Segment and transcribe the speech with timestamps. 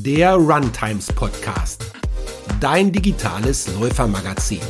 [0.00, 1.84] der Runtimes Podcast,
[2.60, 4.60] dein digitales Läufermagazin.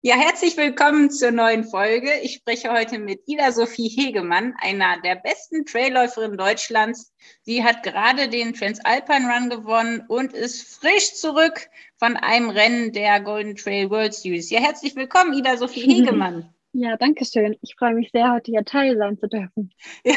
[0.00, 2.10] Ja, herzlich willkommen zur neuen Folge.
[2.22, 7.12] Ich spreche heute mit Ida Sophie Hegemann, einer der besten Trailläuferinnen Deutschlands.
[7.42, 11.68] Sie hat gerade den Transalpine Run gewonnen und ist frisch zurück
[11.98, 14.50] von einem Rennen der Golden Trail World Series.
[14.50, 16.54] Ja, herzlich willkommen, Ida Sophie Hegemann.
[16.72, 17.56] Ja, danke schön.
[17.62, 19.72] Ich freue mich sehr, heute hier Teil sein zu dürfen.
[20.04, 20.14] Ja,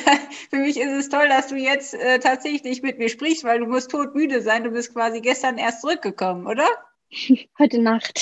[0.50, 3.68] für mich ist es toll, dass du jetzt äh, tatsächlich mit mir sprichst, weil du
[3.68, 4.64] musst todmüde sein.
[4.64, 6.68] Du bist quasi gestern erst zurückgekommen, oder?
[7.60, 8.20] Heute Nacht.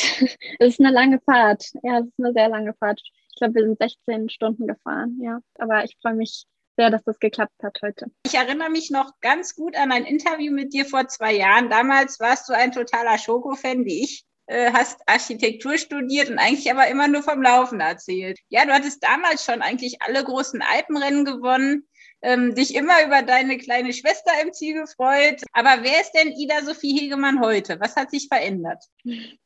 [0.59, 1.71] Es ist eine lange Fahrt.
[1.83, 3.01] Ja, es ist eine sehr lange Fahrt.
[3.03, 5.39] Ich glaube, wir sind 16 Stunden gefahren, ja.
[5.55, 6.45] Aber ich freue mich
[6.77, 8.11] sehr, dass das geklappt hat heute.
[8.25, 11.69] Ich erinnere mich noch ganz gut an ein Interview mit dir vor zwei Jahren.
[11.69, 17.07] Damals warst du ein totaler Schoko-Fan wie ich hast Architektur studiert und eigentlich aber immer
[17.07, 18.39] nur vom Laufen erzählt.
[18.49, 21.87] Ja, du hattest damals schon eigentlich alle großen Alpenrennen gewonnen
[22.21, 25.41] ähm, dich immer über deine kleine Schwester im Ziel gefreut.
[25.53, 27.79] Aber wer ist denn Ida Sophie Hegemann heute?
[27.79, 28.83] Was hat sich verändert?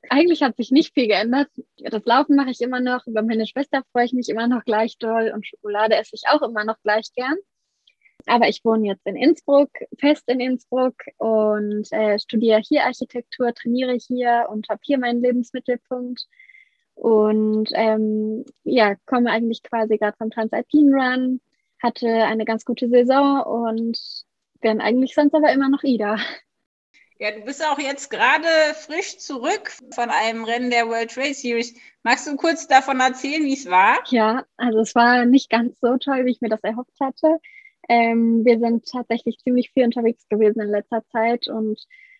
[0.09, 1.49] Eigentlich hat sich nicht viel geändert.
[1.77, 3.05] Das Laufen mache ich immer noch.
[3.05, 6.41] Über meine Schwester freue ich mich immer noch gleich doll und Schokolade esse ich auch
[6.41, 7.35] immer noch gleich gern.
[8.25, 13.93] Aber ich wohne jetzt in Innsbruck, fest in Innsbruck und äh, studiere hier Architektur, trainiere
[13.93, 16.27] hier und habe hier meinen Lebensmittelpunkt.
[16.95, 21.41] Und ähm, ja, komme eigentlich quasi gerade vom Transalpine Run,
[21.81, 23.99] hatte eine ganz gute Saison und
[24.61, 26.17] bin eigentlich sonst aber immer noch Ida.
[27.19, 31.73] Ja, du bist auch jetzt gerade frisch zurück von einem Rennen der World Trade Series.
[32.01, 33.99] Magst du kurz davon erzählen, wie es war?
[34.07, 37.39] Ja, also es war nicht ganz so toll, wie ich mir das erhofft hatte.
[37.89, 41.79] Ähm, wir sind tatsächlich ziemlich viel unterwegs gewesen in letzter Zeit und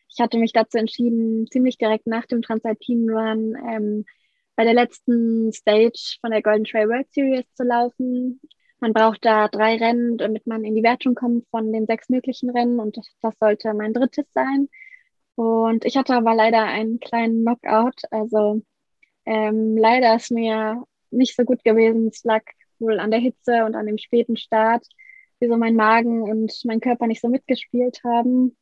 [0.10, 4.06] ich hatte mich dazu entschieden, ziemlich direkt nach dem Transalpine Run ähm,
[4.56, 8.40] bei der letzten Stage von der Golden Trail World Series zu laufen.
[8.80, 12.50] Man braucht da drei Rennen, damit man in die Wertung kommt von den sechs möglichen
[12.50, 14.70] Rennen und das, das sollte mein drittes sein.
[15.36, 18.02] Und ich hatte aber leider einen kleinen Knockout.
[18.12, 18.62] Also
[19.26, 22.08] ähm, leider ist mir nicht so gut gewesen.
[22.08, 22.44] Es lag
[22.80, 24.86] wohl an der Hitze und an dem späten Start,
[25.44, 28.56] wie so mein Magen und mein Körper nicht so mitgespielt haben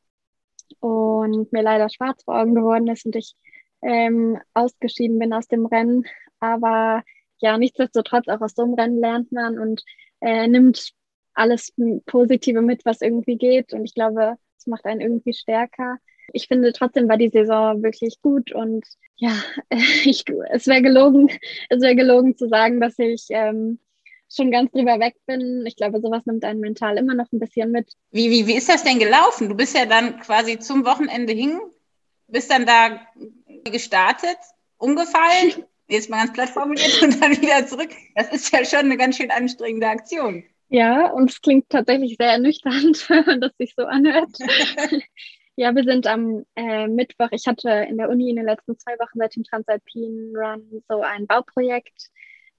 [0.79, 3.35] und mir leider schwarz vor Augen geworden ist und ich
[3.83, 6.05] ähm, ausgeschieden bin aus dem Rennen.
[6.39, 7.03] Aber
[7.39, 9.83] ja, nichtsdestotrotz auch aus so einem Rennen lernt man und
[10.21, 10.91] äh, nimmt
[11.33, 11.73] alles
[12.05, 13.73] Positive mit, was irgendwie geht.
[13.73, 15.97] Und ich glaube, es macht einen irgendwie stärker.
[16.33, 18.85] Ich finde trotzdem war die Saison wirklich gut und
[19.17, 19.33] ja,
[20.05, 21.29] ich, es wäre gelogen,
[21.69, 23.79] es wäre gelogen zu sagen, dass ich ähm,
[24.35, 25.65] schon ganz drüber weg bin.
[25.65, 27.93] Ich glaube, sowas nimmt einen mental immer noch ein bisschen mit.
[28.11, 29.49] Wie, wie, wie ist das denn gelaufen?
[29.49, 31.59] Du bist ja dann quasi zum Wochenende hin,
[32.27, 33.01] bist dann da
[33.65, 34.37] gestartet,
[34.77, 37.89] umgefallen jetzt mal ganz platt formuliert und dann wieder zurück.
[38.15, 40.43] Das ist ja schon eine ganz schön anstrengende Aktion.
[40.69, 44.29] Ja, und es klingt tatsächlich sehr ernüchternd, wenn man das sich so anhört.
[45.57, 48.93] ja, wir sind am äh, Mittwoch, ich hatte in der Uni in den letzten zwei
[48.93, 52.09] Wochen seit dem Transalpine Run so ein Bauprojekt,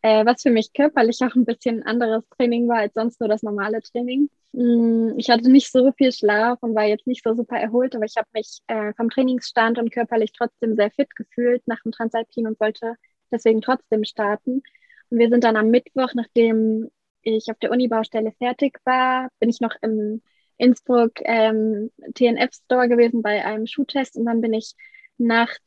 [0.03, 3.43] äh, was für mich körperlich auch ein bisschen anderes Training war als sonst nur das
[3.43, 4.29] normale Training.
[4.53, 8.05] Mm, ich hatte nicht so viel Schlaf und war jetzt nicht so super erholt, aber
[8.05, 12.49] ich habe mich äh, vom Trainingsstand und körperlich trotzdem sehr fit gefühlt nach dem Transalpine
[12.49, 12.97] und wollte
[13.31, 14.63] deswegen trotzdem starten.
[15.11, 16.91] Und wir sind dann am Mittwoch, nachdem
[17.23, 20.23] ich auf der Uni-Baustelle fertig war, bin ich noch im
[20.59, 24.75] Innsbruck ähm, TNF-Store gewesen bei einem Schuhtest und dann bin ich
[25.19, 25.61] nachts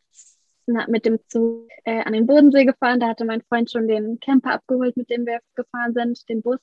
[0.67, 2.99] na, mit dem Zug äh, an den Bodensee gefahren.
[2.99, 6.59] Da hatte mein Freund schon den Camper abgeholt, mit dem wir gefahren sind, den Bus.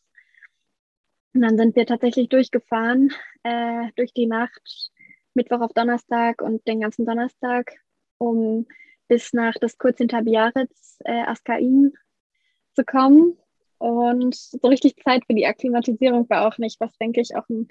[1.35, 4.91] Und dann sind wir tatsächlich durchgefahren, äh, durch die Nacht,
[5.35, 7.73] Mittwoch auf Donnerstag und den ganzen Donnerstag,
[8.19, 8.67] um
[9.09, 11.93] bis nach das kurz hinter Biarritz, äh, Askain
[12.75, 13.39] zu kommen.
[13.79, 17.69] Und so richtig Zeit für die Akklimatisierung war auch nicht, was denke ich auch einen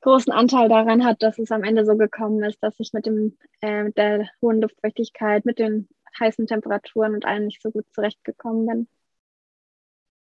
[0.00, 3.36] großen Anteil daran hat, dass es am Ende so gekommen ist, dass ich mit dem
[3.60, 8.88] äh, der hohen Luftfeuchtigkeit, mit den heißen Temperaturen und allem nicht so gut zurechtgekommen bin.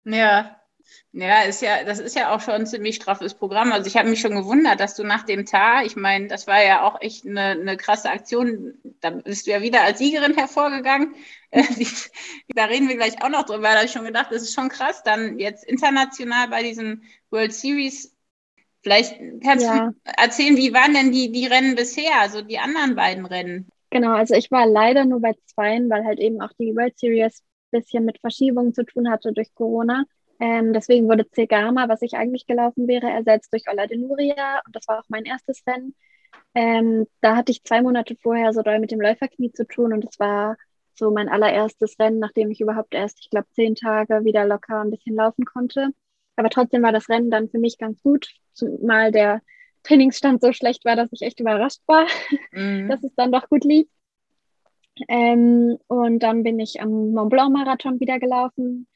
[0.03, 0.61] Ja,
[1.11, 3.71] ja, ist ja, das ist ja auch schon ein ziemlich straffes Programm.
[3.71, 6.63] Also ich habe mich schon gewundert, dass du nach dem Tar, ich meine, das war
[6.63, 8.73] ja auch echt eine, eine krasse Aktion.
[9.01, 11.15] Da bist du ja wieder als Siegerin hervorgegangen.
[11.53, 11.65] Äh,
[12.55, 13.63] da reden wir gleich auch noch drüber.
[13.63, 15.03] Da habe ich schon gedacht, das ist schon krass.
[15.03, 18.15] Dann jetzt international bei diesen World Series.
[18.81, 19.89] Vielleicht kannst ja.
[19.89, 23.69] du erzählen, wie waren denn die, die Rennen bisher, also die anderen beiden Rennen?
[23.91, 27.43] Genau, also ich war leider nur bei zweien, weil halt eben auch die World Series
[27.71, 30.05] ein bisschen mit Verschiebungen zu tun hatte durch Corona.
[30.39, 34.61] Ähm, deswegen wurde Cegama, was ich eigentlich gelaufen wäre, ersetzt durch Ola de Nuria.
[34.65, 35.93] Und das war auch mein erstes Rennen.
[36.55, 40.05] Ähm, da hatte ich zwei Monate vorher so doll mit dem Läuferknie zu tun und
[40.05, 40.57] es war
[40.95, 44.89] so mein allererstes Rennen, nachdem ich überhaupt erst, ich glaube, zehn Tage wieder locker ein
[44.89, 45.89] bisschen laufen konnte.
[46.41, 49.43] Aber trotzdem war das Rennen dann für mich ganz gut, zumal der
[49.83, 52.07] Trainingsstand so schlecht war, dass ich echt überrascht war,
[52.51, 52.89] mhm.
[52.89, 53.87] dass es dann doch gut lief.
[55.07, 58.87] Ähm, und dann bin ich am Mont Blanc Marathon wieder gelaufen.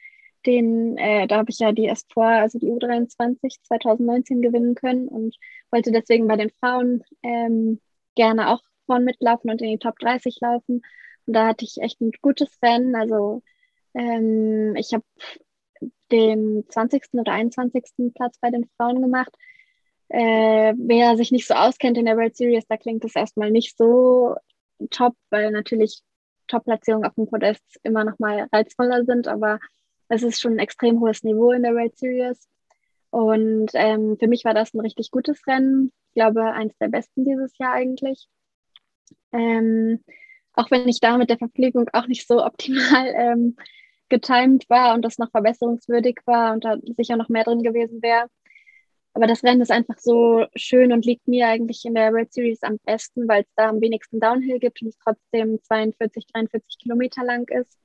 [0.47, 5.35] Den, äh, da habe ich ja die S4, also die U23 2019 gewinnen können und
[5.69, 7.79] wollte deswegen bei den Frauen ähm,
[8.15, 10.81] gerne auch vorne mitlaufen und in die Top 30 laufen.
[11.27, 12.95] Und da hatte ich echt ein gutes Rennen.
[12.95, 13.43] Also
[13.93, 15.03] ähm, ich habe
[16.11, 17.03] den 20.
[17.13, 18.13] oder 21.
[18.13, 19.33] Platz bei den Frauen gemacht.
[20.09, 23.75] Äh, wer sich nicht so auskennt in der World Series, da klingt es erstmal nicht
[23.77, 24.35] so
[24.91, 26.01] top, weil natürlich
[26.47, 29.59] Top-Platzierungen auf dem Podest immer noch mal reizvoller sind, aber
[30.09, 32.47] es ist schon ein extrem hohes Niveau in der World Series.
[33.09, 35.91] Und ähm, für mich war das ein richtig gutes Rennen.
[36.09, 38.27] Ich glaube, eins der besten dieses Jahr eigentlich.
[39.31, 40.03] Ähm,
[40.53, 43.55] auch wenn ich da mit der Verpflegung auch nicht so optimal ähm,
[44.09, 48.27] getimed war und das noch verbesserungswürdig war und da sicher noch mehr drin gewesen wäre.
[49.13, 52.61] Aber das Rennen ist einfach so schön und liegt mir eigentlich in der World Series
[52.63, 57.23] am besten, weil es da am wenigsten Downhill gibt und es trotzdem 42, 43 Kilometer
[57.23, 57.79] lang ist.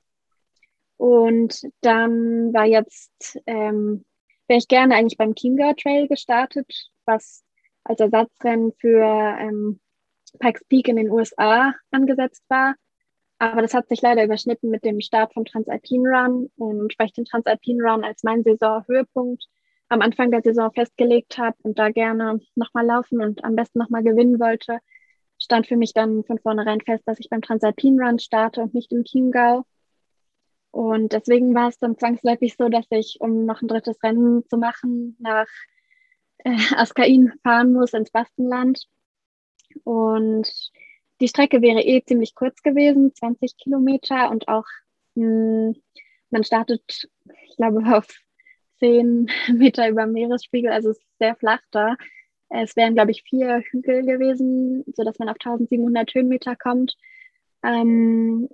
[0.97, 4.05] Und dann war jetzt, ähm,
[4.47, 6.67] wäre ich gerne eigentlich beim Chiemgau Trail gestartet,
[7.05, 7.43] was
[7.85, 9.01] als Ersatzrennen für
[9.39, 9.79] ähm,
[10.39, 12.75] Pikes Peak in den USA angesetzt war.
[13.41, 16.51] Aber das hat sich leider überschnitten mit dem Start vom Transalpine Run.
[16.57, 19.47] Und weil ich den Transalpine Run als meinen Saisonhöhepunkt
[19.89, 24.03] am Anfang der Saison festgelegt habe und da gerne nochmal laufen und am besten nochmal
[24.03, 24.77] gewinnen wollte,
[25.39, 28.91] stand für mich dann von vornherein fest, dass ich beim Transalpine Run starte und nicht
[28.91, 29.65] im Chiemgau.
[30.69, 34.57] Und deswegen war es dann zwangsläufig so, dass ich, um noch ein drittes Rennen zu
[34.57, 35.47] machen, nach
[36.43, 38.83] äh, Askain fahren muss ins Baskenland.
[39.83, 40.47] Und
[41.21, 44.65] die Strecke wäre eh ziemlich kurz gewesen, 20 Kilometer und auch
[45.15, 45.81] mh, hm,
[46.31, 47.09] man startet,
[47.45, 48.07] ich glaube, auf
[48.79, 51.95] 10 Meter über Meeresspiegel, also es ist sehr flach da.
[52.49, 56.97] Es wären, glaube ich, vier Hügel gewesen, sodass man auf 1700 Höhenmeter kommt.
[57.63, 58.49] Ähm,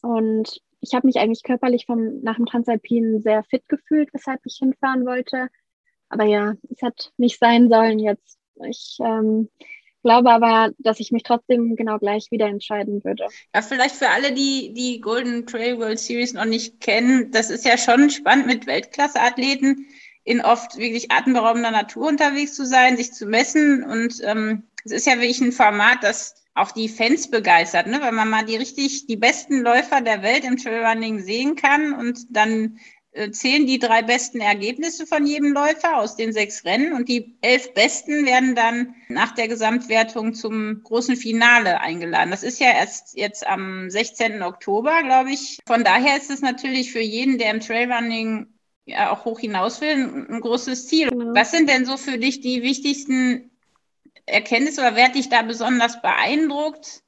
[0.00, 4.56] und ich habe mich eigentlich körperlich vom, nach dem Transalpinen sehr fit gefühlt, weshalb ich
[4.58, 5.48] hinfahren wollte.
[6.08, 8.38] Aber ja, es hat nicht sein sollen jetzt.
[8.66, 9.50] Ich ähm,
[10.02, 13.26] glaube aber, dass ich mich trotzdem genau gleich wieder entscheiden würde.
[13.54, 17.64] Ja, vielleicht für alle, die die Golden Trail World Series noch nicht kennen, das ist
[17.64, 19.86] ja schon spannend mit Weltklasse-Athleten
[20.24, 23.82] in oft wirklich atemberaubender Natur unterwegs zu sein, sich zu messen.
[23.82, 28.00] Und ähm, es ist ja wirklich ein Format, das auch die Fans begeistert, ne?
[28.00, 32.26] weil man mal die richtig, die besten Läufer der Welt im Trailrunning sehen kann und
[32.30, 32.78] dann
[33.30, 37.74] zählen die drei besten Ergebnisse von jedem Läufer aus den sechs Rennen und die elf
[37.74, 42.30] besten werden dann nach der Gesamtwertung zum großen Finale eingeladen.
[42.30, 44.42] Das ist ja erst jetzt am 16.
[44.42, 45.58] Oktober, glaube ich.
[45.66, 48.46] Von daher ist es natürlich für jeden, der im Trailrunning
[48.86, 51.10] ja auch hoch hinaus will, ein, großes Ziel.
[51.10, 51.34] Genau.
[51.34, 53.50] Was sind denn so für dich die wichtigsten
[54.24, 57.01] Erkenntnisse oder wer hat dich da besonders beeindruckt?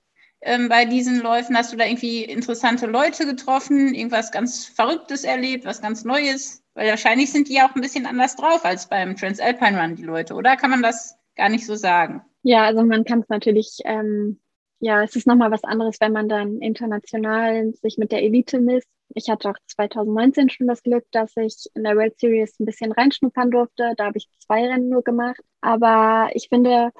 [0.44, 1.56] Ähm, bei diesen Läufen?
[1.56, 6.62] Hast du da irgendwie interessante Leute getroffen, irgendwas ganz Verrücktes erlebt, was ganz Neues?
[6.74, 10.04] Weil wahrscheinlich sind die ja auch ein bisschen anders drauf als beim Transalpine Run, die
[10.04, 10.56] Leute, oder?
[10.56, 12.22] Kann man das gar nicht so sagen?
[12.42, 14.40] Ja, also man kann es natürlich, ähm,
[14.80, 18.88] ja, es ist nochmal was anderes, wenn man dann international sich mit der Elite misst.
[19.14, 22.92] Ich hatte auch 2019 schon das Glück, dass ich in der World Series ein bisschen
[22.92, 23.94] reinschnuppern durfte.
[23.96, 25.40] Da habe ich zwei Rennen nur gemacht.
[25.60, 26.90] Aber ich finde,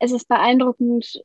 [0.00, 1.22] es ist beeindruckend,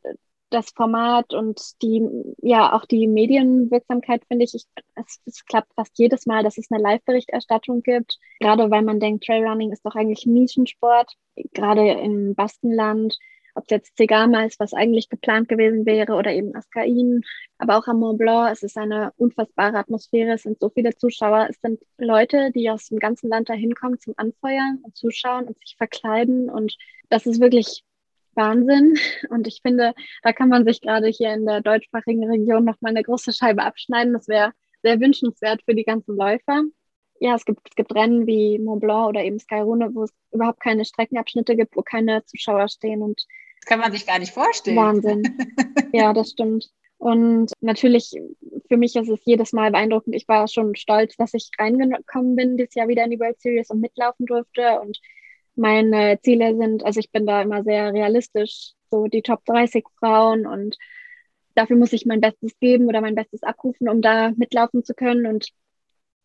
[0.55, 2.07] das Format und die,
[2.41, 6.71] ja, auch die Medienwirksamkeit finde ich, ich es, es, klappt fast jedes Mal, dass es
[6.71, 8.17] eine Live-Berichterstattung gibt.
[8.39, 11.13] Gerade weil man denkt, Trailrunning ist doch eigentlich Nischensport,
[11.53, 13.17] gerade im Baskenland.
[13.57, 17.21] Ob es jetzt Zegama ist, was eigentlich geplant gewesen wäre, oder eben Askain,
[17.57, 18.51] aber auch am Mont Blanc.
[18.51, 20.33] Es ist eine unfassbare Atmosphäre.
[20.33, 21.47] Es sind so viele Zuschauer.
[21.49, 25.57] Es sind Leute, die aus dem ganzen Land dahin kommen zum Anfeuern und zuschauen und
[25.59, 26.49] sich verkleiden.
[26.49, 26.75] Und
[27.09, 27.85] das ist wirklich
[28.35, 28.97] Wahnsinn.
[29.29, 33.03] Und ich finde, da kann man sich gerade hier in der deutschsprachigen Region nochmal eine
[33.03, 34.13] große Scheibe abschneiden.
[34.13, 34.51] Das wäre
[34.81, 36.63] sehr wünschenswert für die ganzen Läufer.
[37.19, 40.59] Ja, es gibt, es gibt Rennen wie Mont Blanc oder eben Skyrunde, wo es überhaupt
[40.59, 43.01] keine Streckenabschnitte gibt, wo keine Zuschauer stehen.
[43.01, 43.25] Und
[43.61, 44.77] das kann man sich gar nicht vorstellen.
[44.77, 45.23] Wahnsinn.
[45.93, 46.69] ja, das stimmt.
[46.97, 48.11] Und natürlich,
[48.67, 50.15] für mich ist es jedes Mal beeindruckend.
[50.15, 53.69] Ich war schon stolz, dass ich reingekommen bin, dieses Jahr wieder in die World Series
[53.69, 54.79] und mitlaufen durfte.
[54.81, 54.99] Und
[55.55, 60.45] meine Ziele sind, also ich bin da immer sehr realistisch, so die Top 30 Frauen
[60.45, 60.77] und
[61.55, 65.25] dafür muss ich mein Bestes geben oder mein Bestes abrufen, um da mitlaufen zu können.
[65.25, 65.49] Und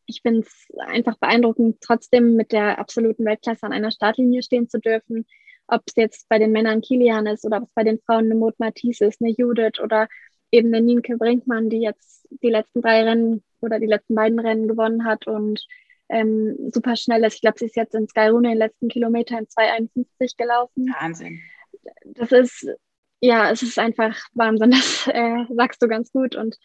[0.06, 4.78] ich finde es einfach beeindruckend, trotzdem mit der absoluten Weltklasse an einer Startlinie stehen zu
[4.80, 5.26] dürfen.
[5.68, 8.34] Ob es jetzt bei den Männern Kilian ist oder ob es bei den Frauen eine
[8.34, 10.08] Maud Matisse ist, eine Judith oder
[10.50, 14.66] eben eine Nienke Brinkmann, die jetzt die letzten drei Rennen oder die letzten beiden Rennen
[14.66, 15.64] gewonnen hat und
[16.10, 17.34] ähm, super schnell ist.
[17.34, 20.94] Ich glaube, sie ist jetzt in Skyrune den letzten Kilometer in 2,51 gelaufen.
[20.98, 21.40] Wahnsinn.
[22.04, 22.66] Das ist,
[23.20, 24.70] ja, es ist einfach Wahnsinn.
[24.72, 26.36] Das äh, sagst du ganz gut.
[26.36, 26.56] Und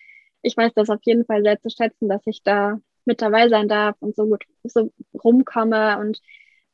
[0.41, 3.67] ich weiß das auf jeden Fall sehr zu schätzen, dass ich da mit dabei sein
[3.67, 4.91] darf und so gut so
[5.23, 6.19] rumkomme und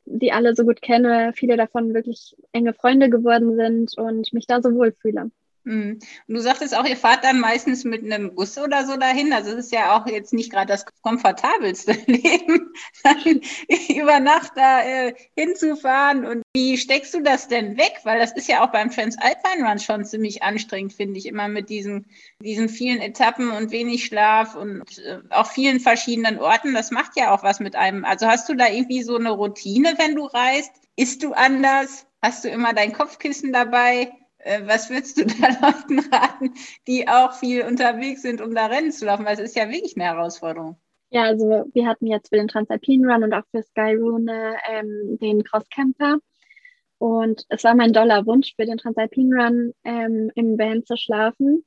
[0.06, 4.62] die alle so gut kenne, viele davon wirklich enge Freunde geworden sind und mich da
[4.62, 5.32] so wohlfühle.
[5.64, 9.32] Und du sagtest auch, ihr fahrt dann meistens mit einem Bus oder so dahin.
[9.32, 12.74] Also es ist ja auch jetzt nicht gerade das komfortabelste Leben,
[13.90, 16.26] über Nacht da äh, hinzufahren.
[16.26, 17.94] Und wie steckst du das denn weg?
[18.04, 21.70] Weil das ist ja auch beim Transalpine Run schon ziemlich anstrengend, finde ich, immer mit
[21.70, 22.08] diesen,
[22.40, 26.74] diesen vielen Etappen und wenig Schlaf und äh, auch vielen verschiedenen Orten.
[26.74, 28.04] Das macht ja auch was mit einem.
[28.04, 30.72] Also hast du da irgendwie so eine Routine, wenn du reist?
[30.96, 32.08] Isst du anders?
[32.22, 34.12] Hast du immer dein Kopfkissen dabei?
[34.44, 36.54] Äh, was würdest du da Leuten raten,
[36.88, 39.26] die auch viel unterwegs sind, um da Rennen zu laufen?
[39.26, 40.78] Weil es ist ja wirklich eine Herausforderung.
[41.10, 45.44] Ja, also wir hatten jetzt für den Transalpine Run und auch für Skyrune ähm, den
[45.44, 46.20] Crosscamper.
[46.98, 51.66] Und es war mein doller Wunsch für den Transalpine Run ähm, im Van zu schlafen,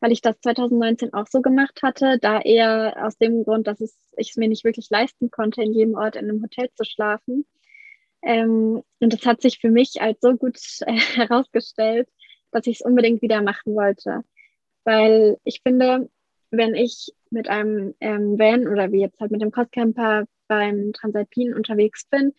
[0.00, 3.98] weil ich das 2019 auch so gemacht hatte, da eher aus dem Grund, dass es,
[4.16, 7.44] ich es mir nicht wirklich leisten konnte, in jedem Ort in einem Hotel zu schlafen.
[8.22, 12.08] Ähm, und das hat sich für mich als so gut äh, herausgestellt,
[12.50, 14.22] dass ich es unbedingt wieder machen wollte.
[14.84, 16.08] Weil ich finde,
[16.50, 21.54] wenn ich mit einem ähm, Van oder wie jetzt halt mit dem Crosscamper beim Transalpin
[21.54, 22.32] unterwegs bin,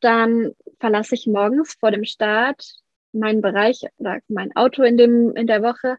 [0.00, 2.64] dann verlasse ich morgens vor dem Start
[3.12, 5.98] meinen Bereich oder mein Auto in, dem, in der Woche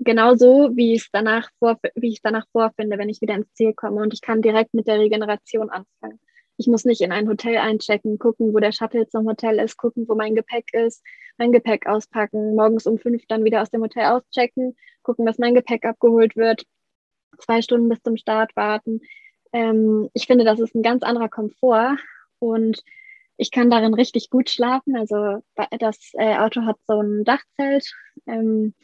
[0.00, 3.52] genauso, wie ich es danach, vor, wie ich es danach vorfinde, wenn ich wieder ins
[3.54, 4.00] Ziel komme.
[4.00, 6.20] Und ich kann direkt mit der Regeneration anfangen.
[6.60, 10.06] Ich muss nicht in ein Hotel einchecken, gucken, wo der Shuttle zum Hotel ist, gucken,
[10.06, 11.02] wo mein Gepäck ist,
[11.38, 15.54] mein Gepäck auspacken, morgens um fünf dann wieder aus dem Hotel auschecken, gucken, dass mein
[15.54, 16.66] Gepäck abgeholt wird,
[17.38, 19.00] zwei Stunden bis zum Start warten.
[19.54, 21.96] Ähm, ich finde, das ist ein ganz anderer Komfort
[22.40, 22.82] und
[23.38, 24.98] ich kann darin richtig gut schlafen.
[24.98, 25.42] Also
[25.78, 27.90] das äh, Auto hat so ein Dachzelt.
[28.26, 28.74] Ähm,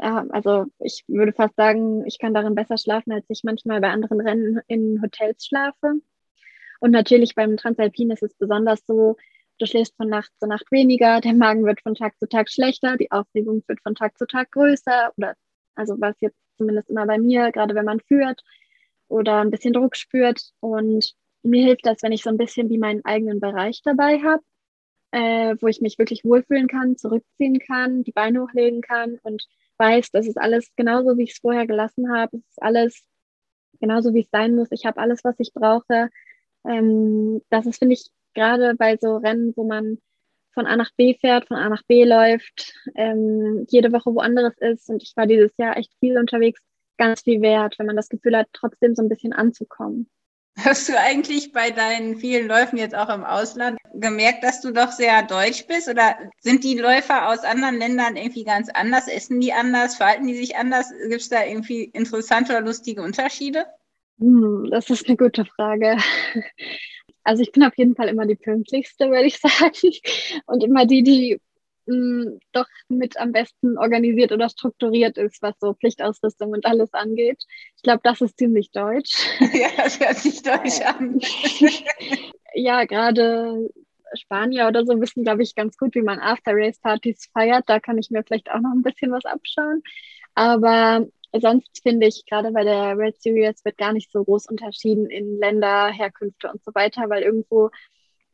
[0.00, 3.90] ja, also ich würde fast sagen, ich kann darin besser schlafen, als ich manchmal bei
[3.90, 6.00] anderen Rennen in Hotels schlafe.
[6.80, 9.16] Und natürlich beim Transalpin ist es besonders so,
[9.58, 12.96] du schläfst von Nacht zu Nacht weniger, der Magen wird von Tag zu Tag schlechter,
[12.96, 15.34] die Aufregung wird von Tag zu Tag größer oder
[15.74, 18.42] also was jetzt zumindest immer bei mir, gerade wenn man führt
[19.08, 20.52] oder ein bisschen Druck spürt.
[20.60, 24.42] Und mir hilft das, wenn ich so ein bisschen wie meinen eigenen Bereich dabei habe,
[25.12, 29.46] äh, wo ich mich wirklich wohlfühlen kann, zurückziehen kann, die Beine hochlegen kann und
[29.78, 32.38] weiß, das ist alles genauso, wie ich es vorher gelassen habe.
[32.38, 33.04] Es ist alles
[33.80, 34.72] genauso, wie es sein muss.
[34.72, 36.10] Ich habe alles, was ich brauche.
[36.68, 39.98] Ähm, das ist, finde ich, gerade bei so Rennen, wo man
[40.52, 44.88] von A nach B fährt, von A nach B läuft, ähm, jede Woche woanders ist.
[44.88, 46.60] Und ich war dieses Jahr echt viel unterwegs,
[46.96, 50.08] ganz viel wert, wenn man das Gefühl hat, trotzdem so ein bisschen anzukommen.
[50.58, 54.90] Hast du eigentlich bei deinen vielen Läufen jetzt auch im Ausland gemerkt, dass du doch
[54.90, 55.86] sehr deutsch bist?
[55.86, 59.06] Oder sind die Läufer aus anderen Ländern irgendwie ganz anders?
[59.06, 59.96] Essen die anders?
[59.96, 60.90] Verhalten die sich anders?
[61.10, 63.66] Gibt es da irgendwie interessante oder lustige Unterschiede?
[64.18, 65.96] Hm, das ist eine gute Frage.
[67.24, 69.92] Also ich bin auf jeden Fall immer die pünktlichste, würde ich sagen.
[70.46, 71.40] Und immer die, die
[71.86, 76.92] mh, hm, doch mit am besten organisiert oder strukturiert ist, was so Pflichtausrüstung und alles
[76.94, 77.42] angeht.
[77.76, 79.26] Ich glaube, das ist ziemlich deutsch.
[79.52, 81.20] Ja, das hört sich deutsch an.
[82.54, 83.68] ja, gerade
[84.14, 87.64] Spanier oder so wissen, glaube ich, ganz gut, wie man After-Race-Partys feiert.
[87.66, 89.82] Da kann ich mir vielleicht auch noch ein bisschen was abschauen.
[90.34, 91.06] Aber
[91.40, 95.38] sonst finde ich, gerade bei der Red Series wird gar nicht so groß unterschieden in
[95.38, 97.70] Länder, Herkünfte und so weiter, weil irgendwo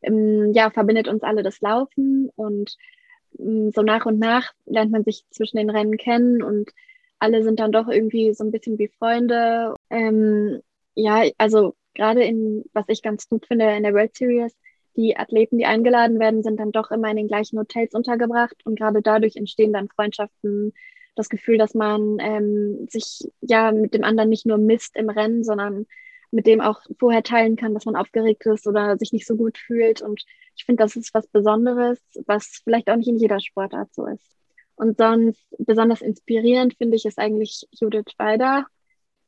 [0.03, 2.77] ähm, ja, verbindet uns alle das Laufen und
[3.39, 6.71] ähm, so nach und nach lernt man sich zwischen den Rennen kennen und
[7.19, 9.77] alle sind dann doch irgendwie so ein bisschen wie Freunde.
[9.91, 10.61] Ähm,
[10.95, 14.57] ja, also gerade in, was ich ganz gut finde in der World Series,
[14.97, 18.79] die Athleten, die eingeladen werden, sind dann doch immer in den gleichen Hotels untergebracht und
[18.79, 20.73] gerade dadurch entstehen dann Freundschaften,
[21.15, 25.45] das Gefühl, dass man ähm, sich ja mit dem anderen nicht nur misst im Rennen,
[25.45, 25.87] sondern
[26.31, 29.59] mit dem auch vorher teilen kann, dass man aufgeregt ist oder sich nicht so gut
[29.59, 30.01] fühlt.
[30.01, 30.25] Und
[30.57, 34.37] ich finde, das ist was Besonderes, was vielleicht auch nicht in jeder Sportart so ist.
[34.75, 38.67] Und sonst besonders inspirierend finde ich es eigentlich Judith Weider,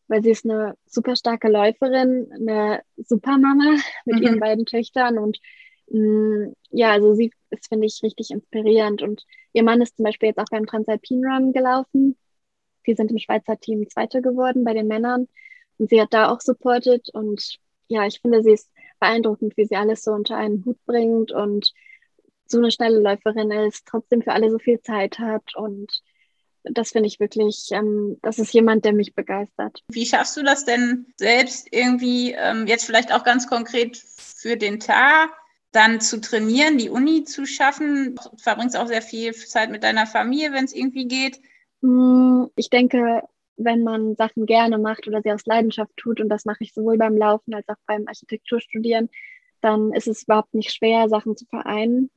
[0.08, 3.76] weil sie ist eine super starke Läuferin, eine Supermama
[4.06, 4.22] mit mhm.
[4.22, 5.38] ihren beiden Töchtern und
[5.86, 9.24] ja, also sie ist, finde ich, richtig inspirierend und
[9.54, 12.18] Ihr Mann ist zum Beispiel jetzt auch beim Transalpine Run gelaufen.
[12.86, 15.28] Die sind im Schweizer Team Zweite geworden bei den Männern.
[15.78, 17.08] Und sie hat da auch supportet.
[17.14, 21.30] Und ja, ich finde, sie ist beeindruckend, wie sie alles so unter einen Hut bringt
[21.30, 21.72] und
[22.46, 26.02] so eine schnelle Läuferin ist, trotzdem für alle so viel Zeit hat und
[26.64, 29.82] das finde ich wirklich, ähm, das ist jemand, der mich begeistert.
[29.88, 34.80] Wie schaffst du das denn selbst irgendwie, ähm, jetzt vielleicht auch ganz konkret für den
[34.80, 35.30] Tag,
[35.74, 38.14] dann zu trainieren, die Uni zu schaffen?
[38.14, 41.40] Du verbringst auch sehr viel Zeit mit deiner Familie, wenn es irgendwie geht.
[41.82, 43.22] Hm, ich denke,
[43.56, 46.96] wenn man Sachen gerne macht oder sie aus Leidenschaft tut, und das mache ich sowohl
[46.98, 49.10] beim Laufen als auch beim Architekturstudieren,
[49.60, 52.10] dann ist es überhaupt nicht schwer, Sachen zu vereinen.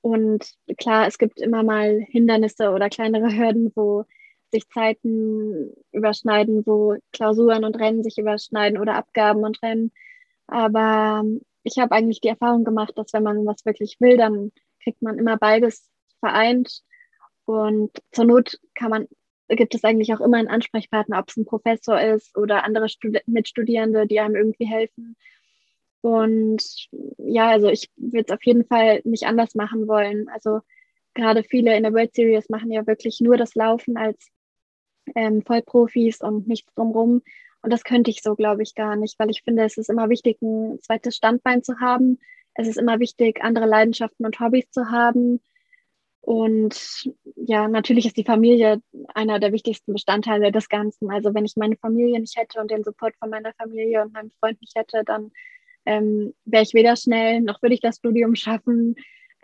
[0.00, 4.04] Und klar, es gibt immer mal Hindernisse oder kleinere Hürden, wo
[4.52, 9.92] sich Zeiten überschneiden, wo Klausuren und Rennen sich überschneiden oder Abgaben und Rennen.
[10.46, 11.24] Aber
[11.66, 15.18] ich habe eigentlich die Erfahrung gemacht, dass wenn man was wirklich will, dann kriegt man
[15.18, 16.82] immer beides vereint.
[17.44, 19.08] Und zur Not kann man,
[19.48, 23.20] gibt es eigentlich auch immer einen Ansprechpartner, ob es ein Professor ist oder andere Studi
[23.26, 25.16] Mitstudierende, die einem irgendwie helfen.
[26.02, 30.28] Und ja, also ich würde es auf jeden Fall nicht anders machen wollen.
[30.28, 30.60] Also
[31.14, 34.28] gerade viele in der World Series machen ja wirklich nur das Laufen als
[35.16, 37.22] ähm, Vollprofis und nichts drumherum.
[37.66, 40.08] Und das könnte ich so, glaube ich, gar nicht, weil ich finde, es ist immer
[40.08, 42.20] wichtig, ein zweites Standbein zu haben.
[42.54, 45.40] Es ist immer wichtig, andere Leidenschaften und Hobbys zu haben.
[46.20, 48.80] Und ja, natürlich ist die Familie
[49.14, 51.10] einer der wichtigsten Bestandteile des Ganzen.
[51.10, 54.30] Also wenn ich meine Familie nicht hätte und den Support von meiner Familie und meinem
[54.38, 55.32] Freund nicht hätte, dann
[55.86, 58.94] ähm, wäre ich weder schnell, noch würde ich das Studium schaffen,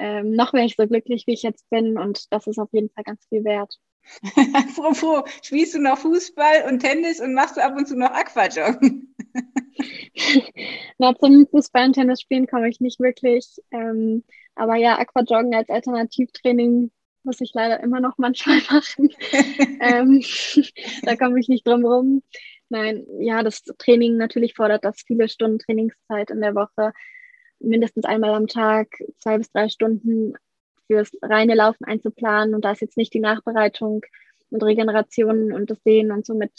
[0.02, 1.97] ähm, noch wäre ich so glücklich, wie ich jetzt bin.
[1.97, 3.78] Und das ist auf jeden Fall ganz viel wert.
[4.52, 9.14] Apropos, spielst du noch Fußball und Tennis und machst du ab und zu noch Aquajoggen?
[10.99, 13.47] Na, zum Fußball und Tennis spielen komme ich nicht wirklich.
[13.71, 14.25] Ähm,
[14.56, 16.90] aber ja, Aquajoggen als Alternativtraining
[17.23, 19.09] muss ich leider immer noch manchmal machen.
[19.80, 20.21] ähm,
[21.04, 22.23] da komme ich nicht drum rum.
[22.71, 26.92] Nein, ja, das Training natürlich fordert das viele Stunden Trainingszeit in der Woche.
[27.62, 28.88] Mindestens einmal am Tag,
[29.19, 30.35] zwei bis drei Stunden
[30.87, 32.54] fürs reine Laufen einzuplanen.
[32.54, 34.02] Und da ist jetzt nicht die Nachbereitung
[34.50, 36.52] und Regeneration und das Sehen und so mit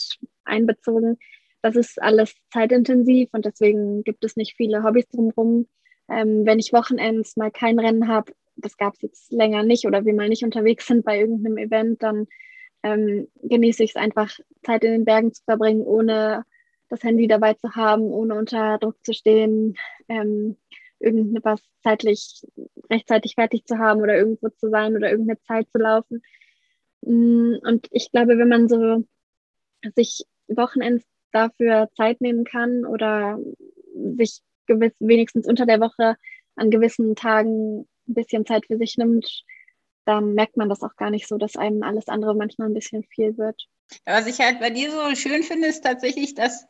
[0.43, 1.17] einbezogen.
[1.61, 5.67] Das ist alles zeitintensiv und deswegen gibt es nicht viele Hobbys drumherum.
[6.09, 10.03] Ähm, wenn ich Wochenends mal kein Rennen habe, das gab es jetzt länger nicht oder
[10.03, 12.27] wir mal nicht unterwegs sind bei irgendeinem Event, dann
[12.83, 16.43] ähm, genieße ich es einfach, Zeit in den Bergen zu verbringen, ohne
[16.89, 19.77] das Handy dabei zu haben, ohne unter Druck zu stehen,
[20.09, 20.57] ähm,
[21.03, 22.45] irgendetwas zeitlich
[22.89, 26.21] rechtzeitig fertig zu haben oder irgendwo zu sein oder irgendeine Zeit zu laufen.
[27.01, 29.05] Mm, und ich glaube, wenn man so
[29.95, 33.39] sich Wochenends dafür Zeit nehmen kann oder
[34.17, 36.15] sich gewiss, wenigstens unter der Woche
[36.55, 39.43] an gewissen Tagen ein bisschen Zeit für sich nimmt,
[40.05, 43.03] dann merkt man das auch gar nicht so, dass einem alles andere manchmal ein bisschen
[43.03, 43.67] viel wird.
[44.05, 46.67] Was ich halt bei dir so schön finde, ist tatsächlich, dass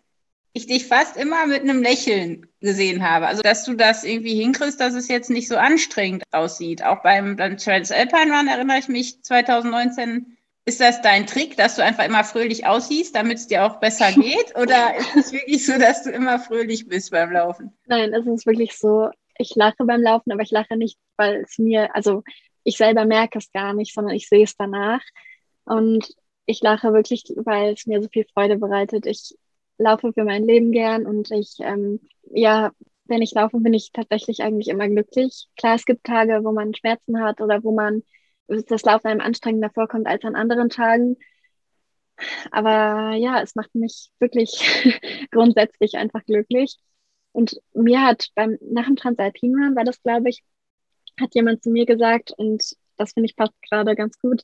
[0.53, 3.27] ich dich fast immer mit einem Lächeln gesehen habe.
[3.27, 6.83] Also, dass du das irgendwie hinkriegst, dass es jetzt nicht so anstrengend aussieht.
[6.83, 10.37] Auch beim, beim Transalpine Run erinnere ich mich 2019.
[10.65, 14.11] Ist das dein Trick, dass du einfach immer fröhlich aussiehst, damit es dir auch besser
[14.13, 14.55] geht?
[14.55, 17.73] Oder ist es wirklich so, dass du immer fröhlich bist beim Laufen?
[17.87, 19.09] Nein, es ist wirklich so.
[19.39, 22.23] Ich lache beim Laufen, aber ich lache nicht, weil es mir, also
[22.63, 25.01] ich selber merke es gar nicht, sondern ich sehe es danach.
[25.65, 26.13] Und
[26.45, 29.07] ich lache wirklich, weil es mir so viel Freude bereitet.
[29.07, 29.35] Ich
[29.77, 31.99] laufe für mein Leben gern und ich, ähm,
[32.31, 32.71] ja,
[33.05, 35.47] wenn ich laufe, bin ich tatsächlich eigentlich immer glücklich.
[35.57, 38.03] Klar, es gibt Tage, wo man Schmerzen hat oder wo man
[38.47, 41.17] das Laufen einem anstrengender vorkommt als an anderen Tagen.
[42.51, 44.51] Aber ja, es macht mich wirklich
[45.31, 46.77] grundsätzlich einfach glücklich.
[47.31, 50.43] Und mir hat beim, nach dem Transalpin Run war das, glaube ich,
[51.19, 52.63] hat jemand zu mir gesagt, und
[52.97, 54.43] das finde ich passt gerade ganz gut,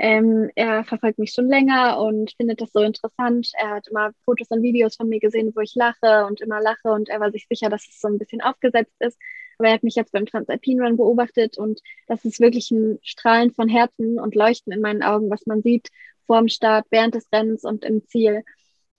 [0.00, 3.50] ähm, er verfolgt mich schon länger und findet das so interessant.
[3.54, 6.90] Er hat immer Fotos und Videos von mir gesehen, wo ich lache und immer lache
[6.92, 9.18] und er war sich sicher, dass es so ein bisschen aufgesetzt ist.
[9.58, 13.52] Aber er hat mich jetzt beim Transalpin Run beobachtet und das ist wirklich ein Strahlen
[13.52, 15.88] von Herzen und Leuchten in meinen Augen, was man sieht
[16.26, 18.44] vor dem Start, während des Rennens und im Ziel.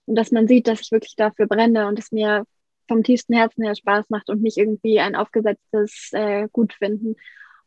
[0.04, 2.44] Und dass man sieht, dass ich wirklich dafür brenne und es mir
[2.88, 7.16] vom tiefsten Herzen her Spaß macht und nicht irgendwie ein aufgesetztes äh, Gutfinden.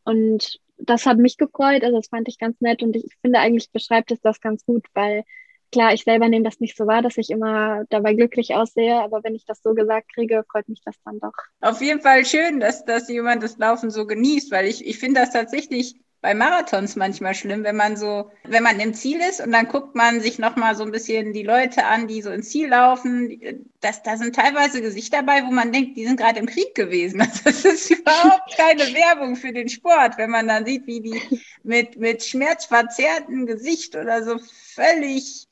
[0.04, 3.70] Und das hat mich gefreut, also das fand ich ganz nett und ich finde eigentlich
[3.70, 5.24] beschreibt es das ganz gut, weil
[5.72, 9.24] klar, ich selber nehme das nicht so wahr, dass ich immer dabei glücklich aussehe, aber
[9.24, 11.32] wenn ich das so gesagt kriege, freut mich das dann doch.
[11.60, 15.20] Auf jeden Fall schön, dass, dass jemand das Laufen so genießt, weil ich, ich finde
[15.20, 19.52] das tatsächlich bei Marathons manchmal schlimm, wenn man so, wenn man im Ziel ist und
[19.52, 22.70] dann guckt man sich nochmal so ein bisschen die Leute an, die so ins Ziel
[22.70, 23.68] laufen.
[23.82, 27.20] Das, da sind teilweise Gesichter dabei, wo man denkt, die sind gerade im Krieg gewesen.
[27.24, 31.20] Also das ist überhaupt keine Werbung für den Sport, wenn man dann sieht, wie die
[31.62, 35.46] mit, mit schmerzverzerrtem Gesicht oder so völlig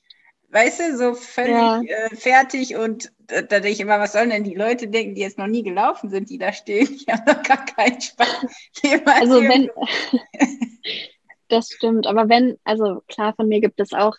[0.53, 1.81] weißt du, so völlig ja.
[1.83, 5.39] äh, fertig und da, denke ich immer, was sollen denn die Leute denken, die jetzt
[5.39, 6.87] noch nie gelaufen sind, die da stehen?
[6.87, 8.47] Die haben doch gar keinen Spaß.
[9.07, 9.71] also wenn,
[11.53, 14.17] Das stimmt, aber wenn, also klar, von mir gibt es auch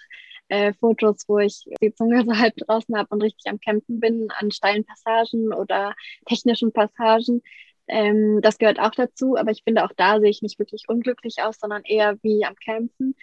[0.49, 4.28] äh, Fotos, wo ich die Zunge so halb draußen habe und richtig am Campen bin,
[4.38, 5.95] an steilen Passagen oder
[6.28, 7.41] technischen Passagen.
[7.88, 11.38] Ähm, das gehört auch dazu, aber ich finde auch da sehe ich nicht wirklich unglücklich
[11.41, 13.15] aus, sondern eher wie am Campen.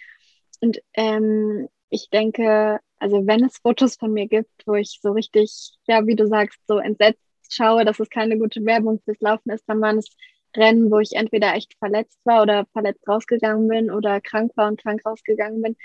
[0.59, 5.73] Und ähm, ich denke, also wenn es Fotos von mir gibt, wo ich so richtig,
[5.87, 9.65] ja, wie du sagst, so entsetzt schaue, dass es keine gute Werbung fürs Laufen ist,
[9.67, 10.07] dann waren es
[10.55, 14.81] Rennen, wo ich entweder echt verletzt war oder verletzt rausgegangen bin oder krank war und
[14.81, 15.77] krank rausgegangen bin.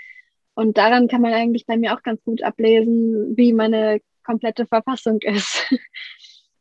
[0.55, 5.19] Und daran kann man eigentlich bei mir auch ganz gut ablesen, wie meine komplette Verfassung
[5.21, 5.65] ist.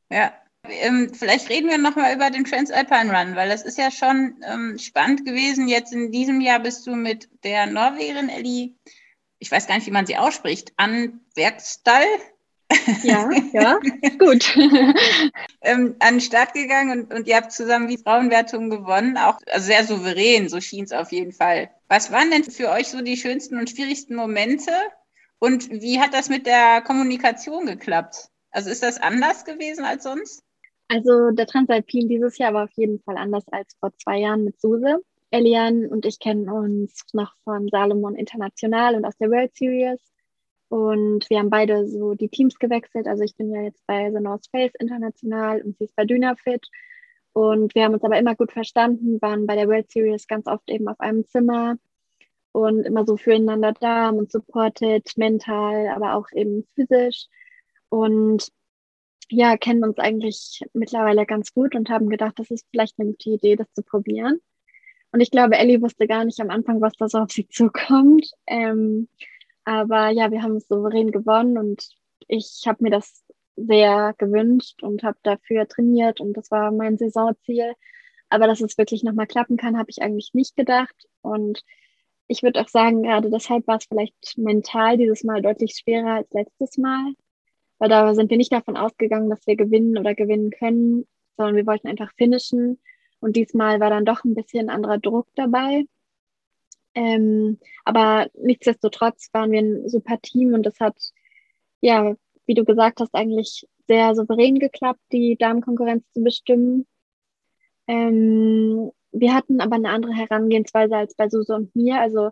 [0.09, 0.33] Ja,
[0.69, 4.79] ähm, vielleicht reden wir nochmal über den Transalpine Run, weil das ist ja schon ähm,
[4.79, 5.67] spannend gewesen.
[5.67, 8.77] Jetzt in diesem Jahr bist du mit der Norwegerin Ellie,
[9.39, 12.07] ich weiß gar nicht, wie man sie ausspricht, an Werkstall
[13.05, 13.79] ja, ja,
[14.19, 14.57] gut.
[15.63, 19.17] ähm, an den Start gegangen und, und ihr habt zusammen die Frauenwertung gewonnen.
[19.17, 21.71] Auch also sehr souverän, so schien es auf jeden Fall.
[21.89, 24.73] Was waren denn für euch so die schönsten und schwierigsten Momente?
[25.39, 28.31] Und wie hat das mit der Kommunikation geklappt?
[28.51, 30.43] Also ist das anders gewesen als sonst?
[30.89, 34.61] Also der Transalpin dieses Jahr war auf jeden Fall anders als vor zwei Jahren mit
[34.61, 35.05] Suse.
[35.37, 40.01] Elian und ich kennen uns noch von Salomon International und aus der World Series.
[40.69, 43.07] Und wir haben beide so die Teams gewechselt.
[43.07, 46.67] Also ich bin ja jetzt bei The North Face international und sie ist bei Dynafit.
[47.33, 50.71] Und wir haben uns aber immer gut verstanden, waren bei der World Series ganz oft
[50.71, 51.77] eben auf einem Zimmer
[52.53, 57.27] und immer so füreinander da, haben uns supportet, mental, aber auch eben physisch.
[57.91, 58.51] Und
[59.29, 63.31] ja, kennen uns eigentlich mittlerweile ganz gut und haben gedacht, das ist vielleicht eine gute
[63.31, 64.41] Idee, das zu probieren.
[65.13, 68.31] Und ich glaube, Ellie wusste gar nicht am Anfang, was da so auf sie zukommt.
[68.47, 69.09] Ähm,
[69.65, 71.89] aber ja, wir haben es souverän gewonnen und
[72.29, 73.25] ich habe mir das
[73.57, 77.75] sehr gewünscht und habe dafür trainiert und das war mein Saisonziel.
[78.29, 80.95] Aber dass es wirklich nochmal klappen kann, habe ich eigentlich nicht gedacht.
[81.23, 81.63] Und
[82.29, 86.31] ich würde auch sagen, gerade deshalb war es vielleicht mental dieses Mal deutlich schwerer als
[86.33, 87.15] letztes Mal.
[87.79, 91.67] Weil da sind wir nicht davon ausgegangen, dass wir gewinnen oder gewinnen können, sondern wir
[91.67, 92.81] wollten einfach finishen.
[93.21, 95.85] Und diesmal war dann doch ein bisschen anderer Druck dabei.
[96.95, 100.97] Ähm, aber nichtsdestotrotz waren wir ein super Team und es hat,
[101.81, 102.15] ja,
[102.47, 106.87] wie du gesagt hast, eigentlich sehr souverän geklappt, die Damenkonkurrenz zu bestimmen.
[107.87, 112.01] Ähm, wir hatten aber eine andere Herangehensweise als bei Suse und mir.
[112.01, 112.31] Also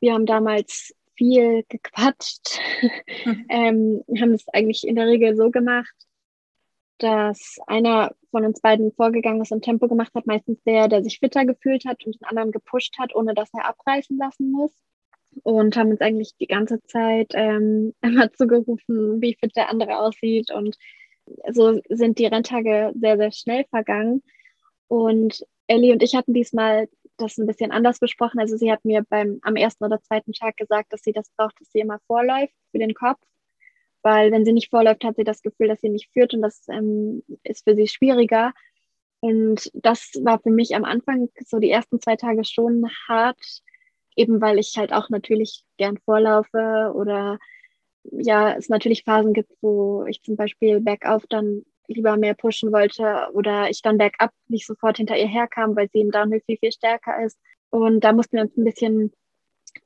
[0.00, 2.60] wir haben damals viel gequatscht,
[3.24, 3.46] mhm.
[3.48, 5.94] ähm, haben es eigentlich in der Regel so gemacht,
[6.98, 11.18] dass einer von uns beiden vorgegangen ist und Tempo gemacht hat, meistens der, der sich
[11.18, 14.72] fitter gefühlt hat und den anderen gepusht hat, ohne dass er abreißen lassen muss.
[15.42, 20.52] Und haben uns eigentlich die ganze Zeit ähm, immer zugerufen, wie fit der andere aussieht.
[20.52, 20.76] Und
[21.52, 24.22] so sind die Renntage sehr, sehr schnell vergangen.
[24.88, 28.40] Und Ellie und ich hatten diesmal das ein bisschen anders besprochen.
[28.40, 31.60] Also sie hat mir beim am ersten oder zweiten Tag gesagt, dass sie das braucht,
[31.60, 33.18] dass sie immer vorläuft für den Kopf
[34.04, 36.66] weil wenn sie nicht vorläuft, hat sie das Gefühl, dass sie nicht führt und das
[36.68, 38.52] ähm, ist für sie schwieriger.
[39.20, 43.40] Und das war für mich am Anfang so die ersten zwei Tage schon hart,
[44.16, 47.38] eben weil ich halt auch natürlich gern vorlaufe oder
[48.04, 53.28] ja, es natürlich Phasen gibt, wo ich zum Beispiel bergauf dann lieber mehr pushen wollte
[53.32, 56.72] oder ich dann bergab nicht sofort hinter ihr herkam, weil sie im Downhill viel, viel
[56.72, 57.38] stärker ist.
[57.70, 59.12] Und da mussten wir uns ein bisschen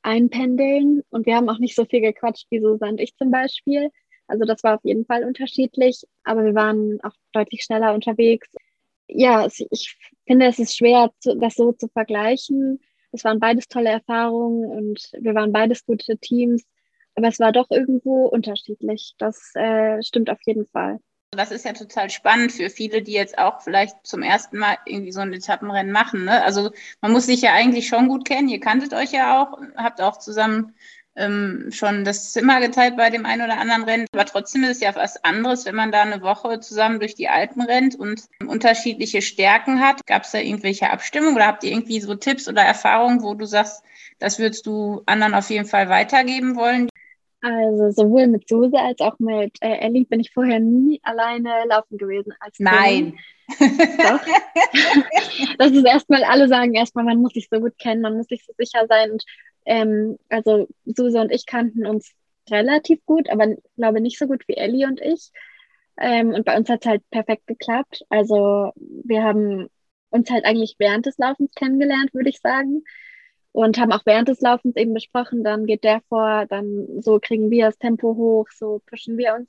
[0.02, 3.90] einpendeln und wir haben auch nicht so viel gequatscht wie Susanne und ich zum Beispiel.
[4.28, 8.48] Also das war auf jeden Fall unterschiedlich, aber wir waren auch deutlich schneller unterwegs.
[9.08, 12.80] Ja, ich finde, es ist schwer, das so zu vergleichen.
[13.10, 16.64] Es waren beides tolle Erfahrungen und wir waren beides gute Teams,
[17.14, 19.14] aber es war doch irgendwo unterschiedlich.
[19.18, 21.00] Das äh, stimmt auf jeden Fall.
[21.30, 25.12] Das ist ja total spannend für viele, die jetzt auch vielleicht zum ersten Mal irgendwie
[25.12, 26.24] so ein Etappenrennen machen.
[26.24, 26.42] Ne?
[26.42, 26.70] Also
[27.02, 28.48] man muss sich ja eigentlich schon gut kennen.
[28.48, 30.74] Ihr kanntet euch ja auch, habt auch zusammen
[31.18, 34.06] ähm, schon das Zimmer geteilt bei dem einen oder anderen Rennen.
[34.12, 37.28] Aber trotzdem ist es ja was anderes, wenn man da eine Woche zusammen durch die
[37.28, 40.06] Alpen rennt und unterschiedliche Stärken hat.
[40.06, 43.44] Gab es da irgendwelche Abstimmungen oder habt ihr irgendwie so Tipps oder Erfahrungen, wo du
[43.44, 43.82] sagst,
[44.18, 46.88] das würdest du anderen auf jeden Fall weitergeben wollen?
[47.40, 51.96] Also sowohl mit Suse als auch mit äh, Ellie bin ich vorher nie alleine laufen
[51.96, 52.34] gewesen.
[52.58, 53.16] Nein.
[53.58, 54.20] Doch.
[55.58, 58.44] das ist erstmal, alle sagen erstmal, man muss sich so gut kennen, man muss sich
[58.44, 59.12] so sicher sein.
[59.12, 59.24] Und
[59.68, 62.12] ähm, also Suse und ich kannten uns
[62.50, 65.30] relativ gut, aber glaube nicht so gut wie Ellie und ich.
[65.98, 68.04] Ähm, und bei uns hat es halt perfekt geklappt.
[68.08, 69.68] Also wir haben
[70.10, 72.84] uns halt eigentlich während des Laufens kennengelernt, würde ich sagen.
[73.52, 77.50] Und haben auch während des Laufens eben besprochen, dann geht der vor, dann so kriegen
[77.50, 79.48] wir das Tempo hoch, so pushen wir uns.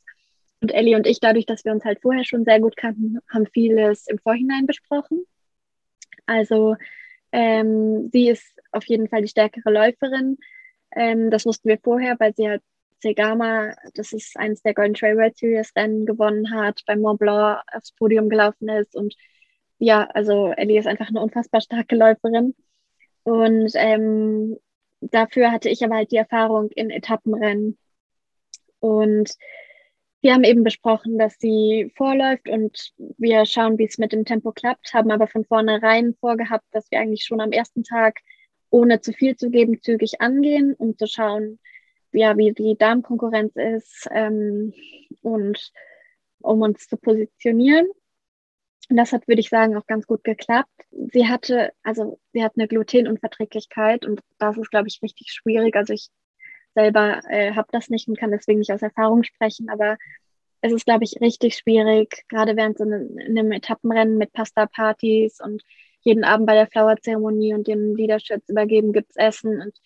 [0.61, 3.45] Und Ellie und ich, dadurch, dass wir uns halt vorher schon sehr gut kannten, haben
[3.53, 5.23] vieles im Vorhinein besprochen.
[6.25, 6.75] Also
[7.31, 10.37] ähm, sie ist auf jeden Fall die stärkere Läuferin.
[10.95, 12.63] Ähm, das wussten wir vorher, weil sie halt
[13.01, 17.61] Segama, das ist eines der Golden Trail World Series Rennen gewonnen hat, beim Mont Blanc
[17.73, 19.15] aufs Podium gelaufen ist und
[19.79, 22.53] ja, also Ellie ist einfach eine unfassbar starke Läuferin.
[23.23, 24.57] Und ähm,
[25.01, 27.77] dafür hatte ich aber halt die Erfahrung in Etappenrennen.
[28.79, 29.31] Und
[30.21, 34.51] wir haben eben besprochen, dass sie vorläuft und wir schauen, wie es mit dem Tempo
[34.51, 38.19] klappt, haben aber von vornherein vorgehabt, dass wir eigentlich schon am ersten Tag,
[38.69, 41.59] ohne zu viel zu geben, zügig angehen, um zu schauen,
[42.11, 44.73] ja, wie die Darmkonkurrenz ist ähm,
[45.21, 45.71] und
[46.39, 47.87] um uns zu positionieren.
[48.89, 50.71] Und das hat, würde ich sagen, auch ganz gut geklappt.
[50.91, 55.75] Sie hatte, also sie hat eine Glutenunverträglichkeit und das ist, glaube ich, richtig schwierig.
[55.75, 56.09] Also ich
[56.73, 59.97] selber äh, habe das nicht und kann deswegen nicht aus Erfahrung sprechen, aber
[60.61, 65.63] es ist, glaube ich, richtig schwierig, gerade während so einem, einem Etappenrennen mit Pasta-Partys und
[66.01, 69.61] jeden Abend bei der Flower-Zeremonie und dem Leadership übergeben gibt es Essen.
[69.61, 69.77] Und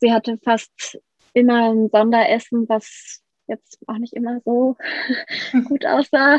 [0.00, 0.98] sie hatte fast
[1.32, 4.76] immer ein Sonderessen, was jetzt auch nicht immer so
[5.68, 6.38] gut aussah.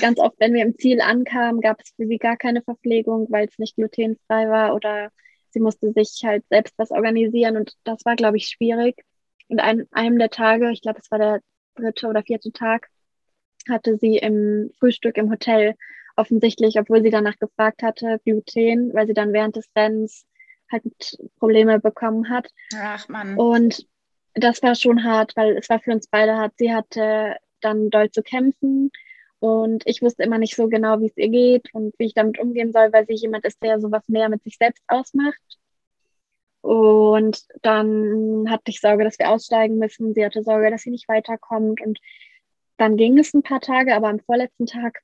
[0.00, 3.48] Ganz oft, wenn wir im Ziel ankamen, gab es für sie gar keine Verpflegung, weil
[3.48, 5.10] es nicht glutenfrei war oder
[5.50, 9.04] sie musste sich halt selbst was organisieren und das war, glaube ich, schwierig.
[9.48, 11.40] Und an einem der Tage, ich glaube, es war der
[11.74, 12.88] dritte oder vierte Tag,
[13.68, 15.74] hatte sie im Frühstück im Hotel
[16.16, 20.26] offensichtlich, obwohl sie danach gefragt hatte, Gluten, weil sie dann während des Rennens
[20.70, 20.84] halt
[21.38, 22.48] Probleme bekommen hat.
[22.74, 23.36] Ach man.
[23.36, 23.86] Und
[24.34, 26.54] das war schon hart, weil es war für uns beide hart.
[26.56, 28.90] Sie hatte dann doll zu kämpfen
[29.38, 32.38] und ich wusste immer nicht so genau, wie es ihr geht und wie ich damit
[32.38, 35.58] umgehen soll, weil sie jemand ist, der sowas mehr mit sich selbst ausmacht.
[36.62, 40.14] Und dann hatte ich Sorge, dass wir aussteigen müssen.
[40.14, 41.82] Sie hatte Sorge, dass sie nicht weiterkommt.
[41.82, 41.98] Und
[42.78, 45.02] dann ging es ein paar Tage, aber am vorletzten Tag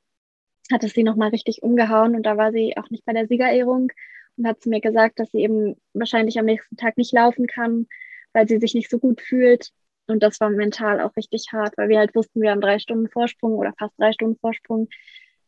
[0.72, 3.90] hat es sie nochmal richtig umgehauen und da war sie auch nicht bei der Siegerehrung
[4.36, 7.86] und hat zu mir gesagt, dass sie eben wahrscheinlich am nächsten Tag nicht laufen kann,
[8.32, 9.70] weil sie sich nicht so gut fühlt.
[10.06, 13.08] Und das war mental auch richtig hart, weil wir halt wussten, wir haben drei Stunden
[13.08, 14.88] Vorsprung oder fast drei Stunden Vorsprung.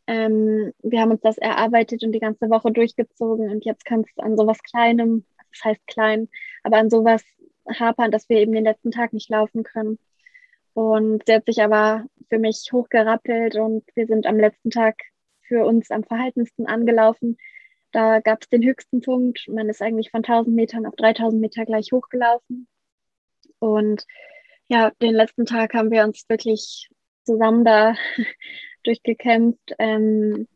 [0.07, 4.23] Ähm, wir haben uns das erarbeitet und die ganze Woche durchgezogen und jetzt kann es
[4.23, 6.29] an sowas Kleinem das heißt klein,
[6.63, 7.23] aber an sowas
[7.67, 9.99] hapern, dass wir eben den letzten Tag nicht laufen können.
[10.73, 14.95] Und sie hat sich aber für mich hochgerappelt und wir sind am letzten Tag
[15.53, 17.37] für uns am verhaltensten angelaufen.
[17.91, 19.45] Da gab es den höchsten Punkt.
[19.47, 22.67] Man ist eigentlich von 1000 Metern auf 3000 Meter gleich hochgelaufen.
[23.59, 24.05] Und
[24.67, 26.89] ja, den letzten Tag haben wir uns wirklich
[27.23, 27.95] zusammen da
[28.83, 29.75] durchgekämpft.
[29.77, 30.47] Ähm,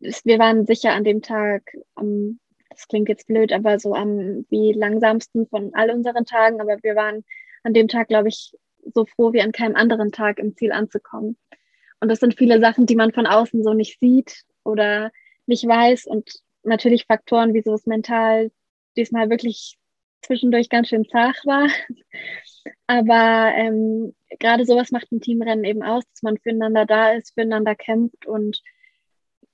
[0.00, 1.62] wir waren sicher an dem Tag
[1.94, 6.60] am das klingt jetzt blöd, aber so am wie langsamsten von all unseren Tagen.
[6.60, 7.24] Aber wir waren
[7.62, 8.52] an dem Tag, glaube ich,
[8.84, 11.38] so froh wie an keinem anderen Tag im Ziel anzukommen.
[12.00, 15.10] Und das sind viele Sachen, die man von außen so nicht sieht oder
[15.46, 16.06] nicht weiß.
[16.06, 16.30] Und
[16.62, 18.50] natürlich Faktoren, wie so es mental
[18.96, 19.78] diesmal wirklich
[20.22, 21.68] zwischendurch ganz schön zart war.
[22.86, 27.74] Aber ähm, gerade sowas macht ein Teamrennen eben aus, dass man füreinander da ist, füreinander
[27.74, 28.60] kämpft und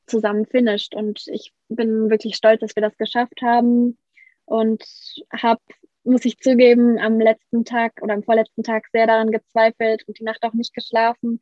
[0.07, 0.94] zusammen finisht.
[0.94, 3.98] Und ich bin wirklich stolz, dass wir das geschafft haben
[4.44, 4.85] und
[5.33, 5.61] habe,
[6.05, 10.24] muss ich zugeben, am letzten Tag oder am vorletzten Tag sehr daran gezweifelt und die
[10.24, 11.38] Nacht auch nicht geschlafen.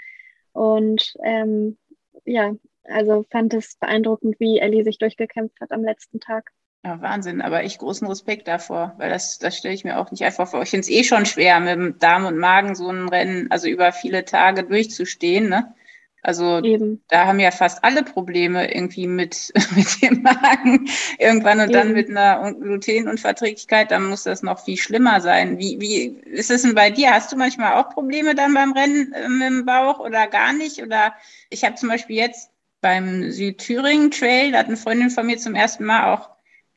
[0.53, 1.79] Und ähm,
[2.25, 6.51] ja, also fand es beeindruckend, wie Ellie sich durchgekämpft hat am letzten Tag.
[6.83, 10.25] Ja, Wahnsinn, aber echt großen Respekt davor, weil das, das stelle ich mir auch nicht
[10.25, 10.63] einfach vor.
[10.63, 13.69] Ich finde es eh schon schwer, mit dem Darm und Magen so ein Rennen, also
[13.69, 15.51] über viele Tage durchzustehen.
[15.51, 15.75] Ne?
[16.23, 17.03] Also Eben.
[17.09, 21.73] da haben ja fast alle Probleme irgendwie mit, mit dem Magen irgendwann und Eben.
[21.73, 25.59] dann mit einer Glutenunverträglichkeit, dann muss das noch viel schlimmer sein.
[25.59, 27.13] Wie, wie ist es denn bei dir?
[27.13, 30.83] Hast du manchmal auch Probleme dann beim Rennen äh, mit dem Bauch oder gar nicht?
[30.83, 31.15] Oder
[31.49, 35.55] ich habe zum Beispiel jetzt beim Südthüringen Trail, da hat eine Freundin von mir zum
[35.55, 36.31] ersten Mal auch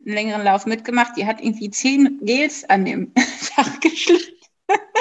[0.06, 3.14] einen längeren Lauf mitgemacht, die hat irgendwie zehn Gels an dem
[3.56, 4.33] Tag geschleppt.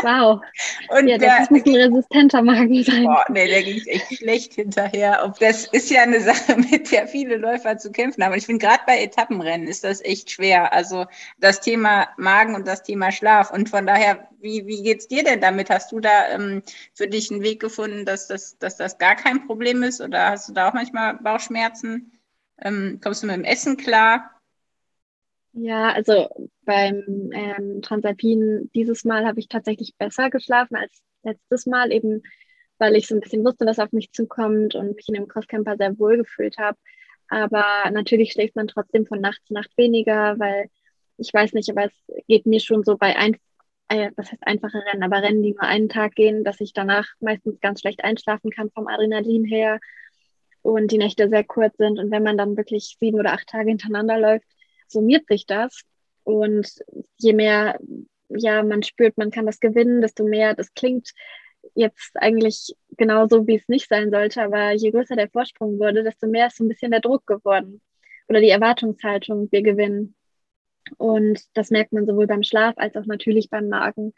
[0.03, 0.41] Wow.
[0.89, 3.05] Und ja, das muss ein resistenter Magen sein.
[3.05, 5.25] Boah, nee, der ging echt schlecht hinterher.
[5.25, 8.33] Und das ist ja eine Sache, mit der viele Läufer zu kämpfen haben.
[8.33, 10.73] Und ich finde, gerade bei Etappenrennen ist das echt schwer.
[10.73, 11.07] Also
[11.39, 13.53] das Thema Magen und das Thema Schlaf.
[13.53, 15.71] Und von daher, wie, wie geht's dir denn damit?
[15.71, 16.63] Hast du da ähm,
[16.95, 20.01] für dich einen Weg gefunden, dass das, dass das gar kein Problem ist?
[20.01, 22.19] Oder hast du da auch manchmal Bauchschmerzen?
[22.61, 24.42] Ähm, kommst du mit dem Essen klar?
[25.53, 26.29] Ja, also
[26.65, 32.23] beim ähm, Transalpin dieses Mal habe ich tatsächlich besser geschlafen als letztes Mal, eben
[32.79, 35.77] weil ich so ein bisschen wusste, was auf mich zukommt und mich in dem Crosscamper
[35.77, 36.79] sehr wohl gefühlt habe.
[37.29, 40.67] Aber natürlich schläft man trotzdem von Nacht zu Nacht weniger, weil
[41.19, 41.93] ich weiß nicht, aber es
[42.29, 43.37] geht mir schon so bei ein,
[43.89, 47.07] äh, was heißt einfache Rennen, aber Rennen, die nur einen Tag gehen, dass ich danach
[47.21, 49.81] meistens ganz schlecht einschlafen kann vom Adrenalin her
[50.63, 51.99] und die Nächte sehr kurz sind.
[51.99, 54.47] Und wenn man dann wirklich sieben oder acht Tage hintereinander läuft,
[54.93, 55.83] summiert sich das.
[56.25, 56.69] Und
[57.19, 57.79] je mehr
[58.39, 61.11] ja, man spürt, man kann das gewinnen, desto mehr, das klingt
[61.75, 66.27] jetzt eigentlich genauso, wie es nicht sein sollte, aber je größer der Vorsprung wurde, desto
[66.27, 67.81] mehr ist so ein bisschen der Druck geworden
[68.29, 70.15] oder die Erwartungshaltung, wir gewinnen.
[70.99, 74.13] Und das merkt man sowohl beim Schlaf als auch natürlich beim Magen.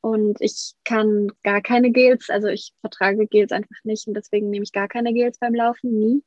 [0.00, 4.64] Und ich kann gar keine Gels, also ich vertrage Gels einfach nicht und deswegen nehme
[4.64, 6.22] ich gar keine Gels beim Laufen, nie.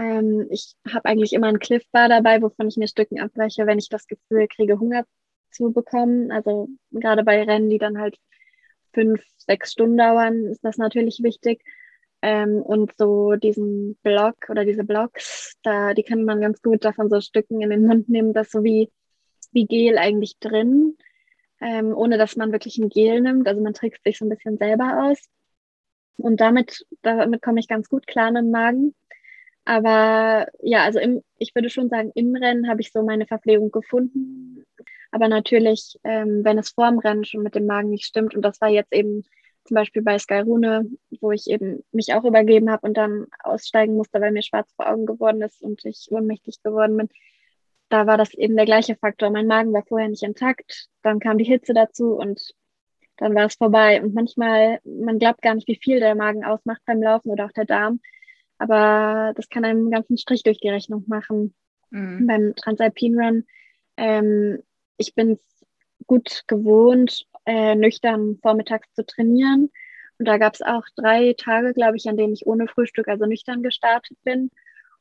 [0.00, 3.78] Ähm, ich habe eigentlich immer einen Cliff Bar dabei, wovon ich mir Stücken abbreche, wenn
[3.78, 5.04] ich das Gefühl kriege, Hunger
[5.50, 6.32] zu bekommen.
[6.32, 8.16] Also gerade bei Rennen, die dann halt
[8.94, 11.62] fünf, sechs Stunden dauern, ist das natürlich wichtig.
[12.22, 17.08] Ähm, und so diesen Block oder diese Blocks, da, die kann man ganz gut davon
[17.10, 18.90] so Stücken in den Mund nehmen, das so wie,
[19.52, 20.96] wie Gel eigentlich drin,
[21.60, 23.48] ähm, ohne dass man wirklich ein Gel nimmt.
[23.48, 25.18] Also man trickst sich so ein bisschen selber aus.
[26.16, 28.94] Und damit, damit komme ich ganz gut klar mit dem Magen.
[29.70, 33.70] Aber ja, also im, ich würde schon sagen, im Rennen habe ich so meine Verpflegung
[33.70, 34.64] gefunden.
[35.12, 38.60] Aber natürlich, ähm, wenn es vorm Rennen schon mit dem Magen nicht stimmt, und das
[38.60, 39.22] war jetzt eben
[39.62, 43.94] zum Beispiel bei Sky Rune, wo ich eben mich auch übergeben habe und dann aussteigen
[43.94, 47.08] musste, weil mir schwarz vor Augen geworden ist und ich ohnmächtig geworden bin,
[47.90, 49.30] da war das eben der gleiche Faktor.
[49.30, 52.40] Mein Magen war vorher nicht intakt, dann kam die Hitze dazu und
[53.18, 54.02] dann war es vorbei.
[54.02, 57.52] Und manchmal, man glaubt gar nicht, wie viel der Magen ausmacht beim Laufen oder auch
[57.52, 58.00] der Darm.
[58.60, 61.54] Aber das kann einem einen ganzen Strich durch die Rechnung machen.
[61.90, 62.26] Mhm.
[62.26, 63.44] Beim Transalpine Run
[64.00, 64.62] ähm,
[64.96, 65.66] ich bin es
[66.06, 69.70] gut gewohnt, äh, nüchtern vormittags zu trainieren.
[70.18, 73.26] Und da gab es auch drei Tage, glaube ich, an denen ich ohne Frühstück, also
[73.26, 74.50] nüchtern gestartet bin.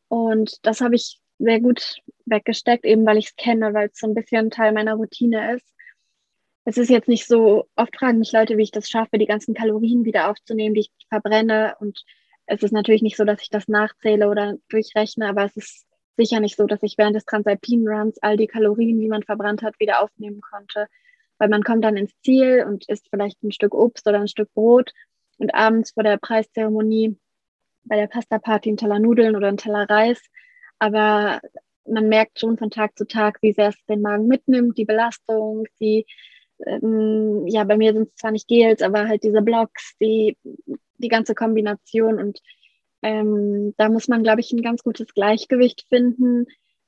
[0.09, 4.07] Und das habe ich sehr gut weggesteckt, eben weil ich es kenne, weil es so
[4.07, 5.73] ein bisschen Teil meiner Routine ist.
[6.65, 9.53] Es ist jetzt nicht so, oft fragen mich Leute, wie ich das schaffe, die ganzen
[9.53, 11.75] Kalorien wieder aufzunehmen, die ich verbrenne.
[11.79, 12.03] Und
[12.49, 15.85] es ist natürlich nicht so, dass ich das nachzähle oder durchrechne, aber es ist
[16.17, 19.61] sicher nicht so, dass ich während des Transalpine Runs all die Kalorien, die man verbrannt
[19.61, 20.87] hat, wieder aufnehmen konnte.
[21.37, 24.51] Weil man kommt dann ins Ziel und isst vielleicht ein Stück Obst oder ein Stück
[24.53, 24.91] Brot
[25.37, 27.17] und abends vor der Preiszeremonie
[27.83, 30.19] bei der Pasta-Party ein Teller Nudeln oder ein Teller Reis.
[30.79, 31.39] Aber
[31.85, 35.65] man merkt schon von Tag zu Tag, wie sehr es den Magen mitnimmt, die Belastung,
[35.79, 36.05] die,
[36.65, 40.35] ähm, ja, bei mir sind es zwar nicht Gels, aber halt diese Blocks, die,
[40.99, 42.39] die ganze Kombination und
[43.01, 46.45] ähm, da muss man, glaube ich, ein ganz gutes Gleichgewicht finden,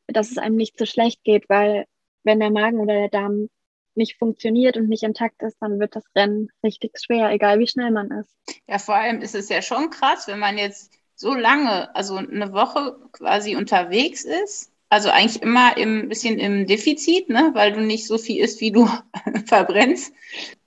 [0.08, 1.86] dass es einem nicht so schlecht geht, weil
[2.24, 3.50] wenn der Magen oder der Darm
[3.96, 7.92] nicht funktioniert und nicht intakt ist, dann wird das Rennen richtig schwer, egal wie schnell
[7.92, 8.36] man ist.
[8.68, 12.54] Ja, vor allem ist es ja schon krass, wenn man jetzt so lange, also eine
[12.54, 18.08] Woche quasi unterwegs ist, also eigentlich immer ein bisschen im Defizit, ne, weil du nicht
[18.08, 18.90] so viel isst, wie du
[19.46, 20.14] verbrennst.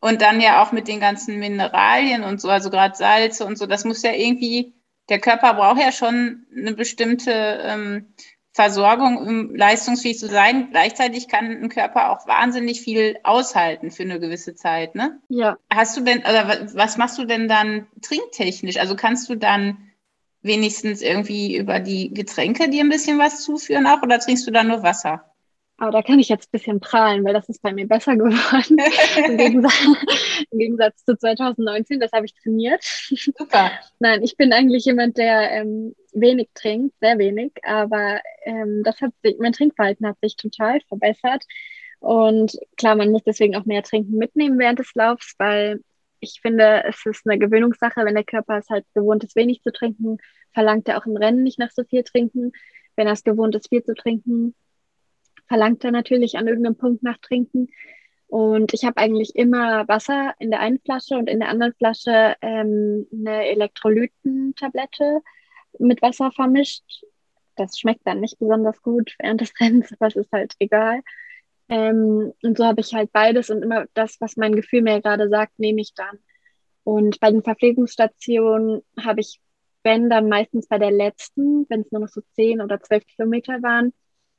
[0.04, 3.64] Und dann ja auch mit den ganzen Mineralien und so, also gerade Salze und so,
[3.64, 4.74] das muss ja irgendwie
[5.08, 8.14] der Körper braucht ja schon eine bestimmte ähm,
[8.52, 10.68] Versorgung, um leistungsfähig zu sein.
[10.72, 15.22] Gleichzeitig kann ein Körper auch wahnsinnig viel aushalten für eine gewisse Zeit, ne?
[15.30, 15.56] Ja.
[15.72, 18.76] Hast du denn, oder was machst du denn dann trinktechnisch?
[18.76, 19.90] Also kannst du dann
[20.42, 24.68] wenigstens irgendwie über die Getränke dir ein bisschen was zuführen auch oder trinkst du dann
[24.68, 25.33] nur Wasser?
[25.76, 28.78] Aber da kann ich jetzt ein bisschen prahlen, weil das ist bei mir besser geworden.
[29.28, 29.74] Im, Gegensatz,
[30.50, 32.82] Im, Gegensatz, zu 2019, das habe ich trainiert.
[32.82, 33.72] Super.
[33.98, 39.12] Nein, ich bin eigentlich jemand, der ähm, wenig trinkt, sehr wenig, aber ähm, das hat
[39.22, 41.44] sich, mein Trinkverhalten hat sich total verbessert.
[41.98, 45.80] Und klar, man muss deswegen auch mehr trinken mitnehmen während des Laufs, weil
[46.20, 49.72] ich finde, es ist eine Gewöhnungssache, wenn der Körper es halt gewohnt ist, wenig zu
[49.72, 50.18] trinken,
[50.52, 52.52] verlangt er auch im Rennen nicht nach so viel trinken.
[52.96, 54.54] Wenn er es gewohnt ist, viel zu trinken,
[55.46, 57.68] verlangt er natürlich an irgendeinem Punkt nach Trinken.
[58.26, 62.34] Und ich habe eigentlich immer Wasser in der einen Flasche und in der anderen Flasche
[62.40, 65.20] ähm, eine Elektrolytentablette
[65.78, 67.04] mit Wasser vermischt.
[67.56, 71.02] Das schmeckt dann nicht besonders gut während des Rennens, aber es ist halt egal.
[71.68, 75.28] Ähm, und so habe ich halt beides und immer das, was mein Gefühl mir gerade
[75.28, 76.18] sagt, nehme ich dann.
[76.82, 79.40] Und bei den Verpflegungsstationen habe ich,
[79.82, 83.62] wenn dann meistens bei der letzten, wenn es nur noch so zehn oder zwölf Kilometer
[83.62, 83.92] waren,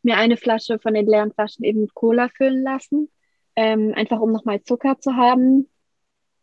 [0.05, 3.09] mir eine Flasche von den leeren Flaschen eben mit Cola füllen lassen,
[3.55, 5.69] ähm, einfach um nochmal Zucker zu haben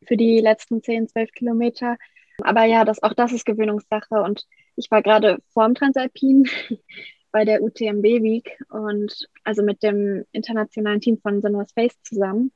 [0.07, 1.97] für die letzten 10, 12 Kilometer.
[2.43, 6.49] Aber ja, das, auch das ist Gewöhnungssache und ich war gerade vorm Transalpin
[7.33, 12.53] bei der UTMB Week und also mit dem internationalen Team von North Face zusammen.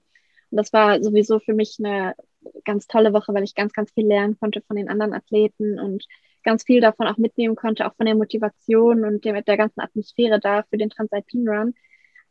[0.50, 2.14] Und das war sowieso für mich eine
[2.64, 6.04] ganz tolle Woche, weil ich ganz, ganz viel lernen konnte von den anderen Athleten und
[6.46, 10.40] ganz viel davon auch mitnehmen konnte, auch von der Motivation und der, der ganzen Atmosphäre
[10.40, 11.74] da für den Transalpine Run.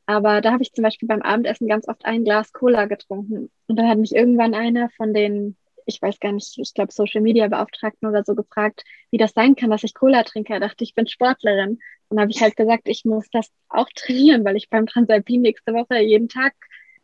[0.07, 3.51] Aber da habe ich zum Beispiel beim Abendessen ganz oft ein Glas Cola getrunken.
[3.67, 5.55] Und dann hat mich irgendwann einer von den
[5.85, 9.55] ich weiß gar nicht, ich glaube Social Media Beauftragten oder so gefragt, wie das sein
[9.55, 10.53] kann, dass ich Cola trinke.
[10.53, 11.79] Er dachte, ich bin Sportlerin.
[12.07, 15.73] Und habe ich halt gesagt, ich muss das auch trainieren, weil ich beim Transalpin nächste
[15.73, 16.53] Woche jeden Tag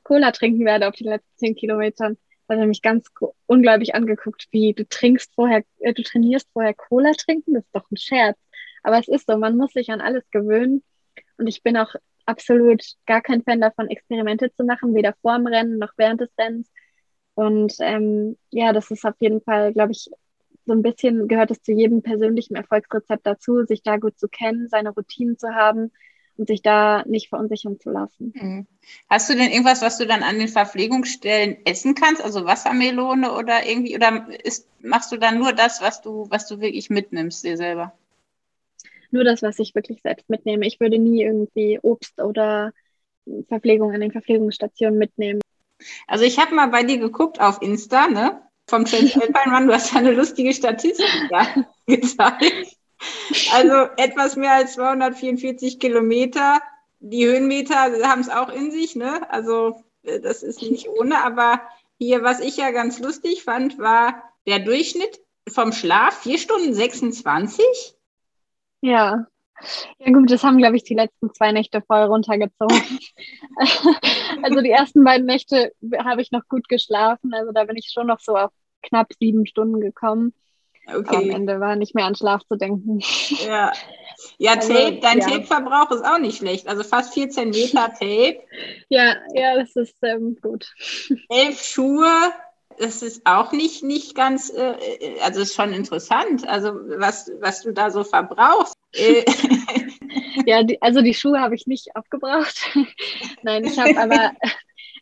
[0.04, 2.18] Cola trinken werde auf die letzten zehn Kilometern.
[2.52, 3.08] Hat er mich ganz
[3.46, 7.90] unglaublich angeguckt, wie du trinkst vorher, äh, du trainierst vorher Cola trinken, das ist doch
[7.90, 8.38] ein Scherz.
[8.84, 10.84] Aber es ist so, man muss sich an alles gewöhnen.
[11.38, 11.96] Und ich bin auch
[12.26, 16.30] absolut gar kein Fan davon, Experimente zu machen, weder vor dem Rennen noch während des
[16.38, 16.70] Rennens.
[17.36, 20.10] Und ähm, ja, das ist auf jeden Fall, glaube ich,
[20.66, 24.68] so ein bisschen gehört es zu jedem persönlichen Erfolgsrezept dazu, sich da gut zu kennen,
[24.68, 25.92] seine Routinen zu haben
[26.38, 28.34] und sich da nicht verunsichern zu lassen.
[28.36, 28.68] Mhm.
[29.10, 33.66] Hast du denn irgendwas, was du dann an den Verpflegungsstellen essen kannst, also Wassermelone oder
[33.66, 37.58] irgendwie, oder ist, machst du dann nur das, was du, was du wirklich mitnimmst dir
[37.58, 37.94] selber?
[39.12, 40.66] nur das, was ich wirklich selbst mitnehme.
[40.66, 42.72] Ich würde nie irgendwie Obst oder
[43.48, 45.42] Verpflegung an den Verpflegungsstationen mitnehmen.
[46.08, 48.42] Also ich habe mal bei dir geguckt auf Insta, ne?
[48.68, 51.46] Vom Alpine du hast eine lustige Statistik da
[51.88, 52.78] gezeigt.
[53.54, 56.62] Also etwas mehr als 244 Kilometer.
[57.00, 57.76] Die Höhenmeter
[58.08, 59.30] haben es auch in sich, ne?
[59.32, 61.62] Also äh, das ist nicht ohne, aber
[61.98, 67.96] hier, was ich ja ganz lustig fand, war der Durchschnitt vom Schlaf 4 Stunden 26
[68.82, 69.28] ja.
[70.00, 73.00] Ja gut, das haben, glaube ich, die letzten zwei Nächte voll runtergezogen.
[74.42, 75.72] also die ersten beiden Nächte
[76.04, 77.32] habe ich noch gut geschlafen.
[77.34, 80.34] Also da bin ich schon noch so auf knapp sieben Stunden gekommen.
[80.88, 81.16] Okay.
[81.16, 83.00] am Ende war nicht mehr an Schlaf zu denken.
[83.46, 83.72] Ja,
[84.38, 85.28] ja also, Tape, dein ja.
[85.28, 86.68] Tape-Verbrauch ist auch nicht schlecht.
[86.68, 88.40] Also fast 14 Meter Tape.
[88.90, 90.74] Ja, ja, das ist ähm, gut.
[91.30, 92.32] Elf Schuhe,
[92.78, 94.76] das ist auch nicht, nicht ganz, äh,
[95.22, 98.76] also ist schon interessant, also was, was du da so verbrauchst.
[98.94, 99.24] Äh,
[100.46, 102.60] ja, die, also die Schuhe habe ich nicht aufgebraucht.
[103.44, 104.32] Nein, ich habe aber,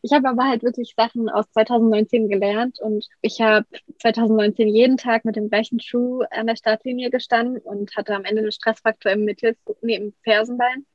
[0.02, 3.66] ich habe aber halt wirklich Sachen aus 2019 gelernt und ich habe
[4.00, 8.42] 2019 jeden Tag mit dem gleichen Schuh an der Startlinie gestanden und hatte am Ende
[8.42, 10.86] einen Stressfaktor im Mittel, im Fersenbein.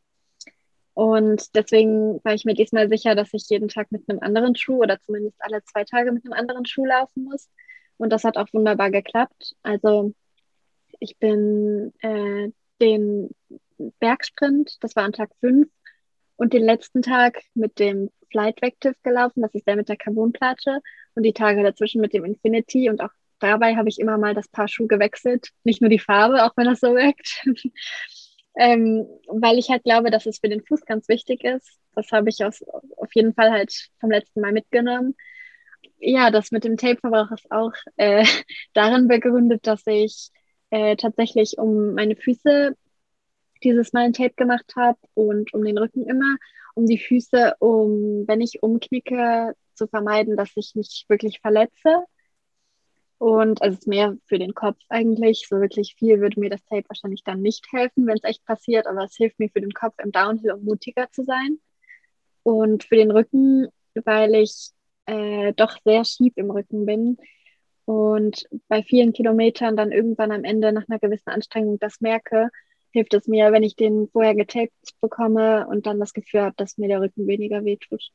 [0.94, 4.78] Und deswegen war ich mir diesmal sicher, dass ich jeden Tag mit einem anderen Schuh
[4.78, 7.50] oder zumindest alle zwei Tage mit einem anderen Schuh laufen muss.
[7.96, 9.57] Und das hat auch wunderbar geklappt.
[9.62, 10.14] Also
[11.00, 12.50] ich bin äh,
[12.80, 13.30] den
[13.98, 15.68] Bergsprint, das war an Tag 5,
[16.37, 20.80] und den letzten Tag mit dem Flight Vective gelaufen, das ist der mit der Carbonplatte,
[21.14, 22.91] und die Tage dazwischen mit dem Infinity.
[22.91, 25.51] Und auch dabei habe ich immer mal das Paar Schuh gewechselt.
[25.62, 27.45] Nicht nur die Farbe, auch wenn das so wirkt.
[28.59, 31.78] ähm, weil ich halt glaube, dass es für den Fuß ganz wichtig ist.
[31.95, 32.64] Das habe ich aus,
[32.97, 35.14] auf jeden Fall halt vom letzten Mal mitgenommen.
[35.99, 38.24] Ja, das mit dem Tape-Verbrauch ist auch äh,
[38.74, 40.30] darin begründet, dass ich
[40.70, 42.76] äh, tatsächlich um meine Füße
[43.64, 46.36] dieses Mal ein Tape gemacht habe und um den Rücken immer,
[46.74, 52.04] um die Füße, um, wenn ich umknicke, zu vermeiden, dass ich mich wirklich verletze.
[53.18, 55.46] Und also es ist mehr für den Kopf eigentlich.
[55.48, 58.86] So wirklich viel würde mir das Tape wahrscheinlich dann nicht helfen, wenn es echt passiert,
[58.86, 61.58] aber es hilft mir für den Kopf im Downhill, um mutiger zu sein.
[62.42, 63.68] Und für den Rücken,
[64.04, 64.70] weil ich
[65.06, 67.16] äh, doch sehr schief im Rücken bin
[67.84, 72.50] und bei vielen Kilometern dann irgendwann am Ende nach einer gewissen Anstrengung das merke,
[72.95, 76.78] hilft es mir, wenn ich den vorher getaped bekomme und dann das Gefühl habe, dass
[76.78, 78.11] mir der Rücken weniger wehtut.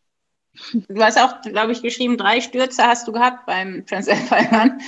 [0.88, 4.80] Du hast auch, glaube ich, geschrieben, drei Stürze hast du gehabt beim Transalpine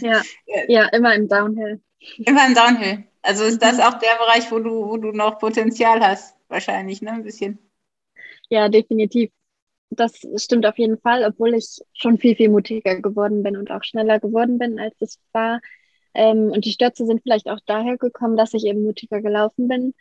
[0.00, 0.22] Ja,
[0.68, 1.80] ja, immer im Downhill.
[2.16, 3.04] Immer im Downhill.
[3.22, 3.82] Also ist das mhm.
[3.82, 7.12] auch der Bereich, wo du, wo du noch Potenzial hast, wahrscheinlich, ne?
[7.12, 7.58] Ein bisschen.
[8.48, 9.30] Ja, definitiv.
[9.90, 13.84] Das stimmt auf jeden Fall, obwohl ich schon viel, viel mutiger geworden bin und auch
[13.84, 15.60] schneller geworden bin, als es war.
[16.18, 19.94] Ähm, und die Stürze sind vielleicht auch daher gekommen, dass ich eben mutiger gelaufen bin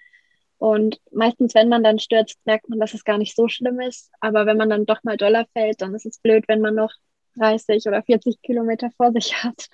[0.59, 4.11] und meistens, wenn man dann stürzt, merkt man, dass es gar nicht so schlimm ist.
[4.20, 6.91] Aber wenn man dann doch mal doller fällt, dann ist es blöd, wenn man noch
[7.36, 9.68] 30 oder 40 Kilometer vor sich hat.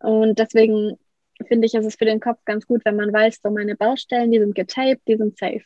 [0.00, 0.98] Und deswegen
[1.46, 4.30] finde ich, ist es für den Kopf ganz gut, wenn man weiß, so meine Baustellen,
[4.30, 5.62] die sind getaped, die sind safe.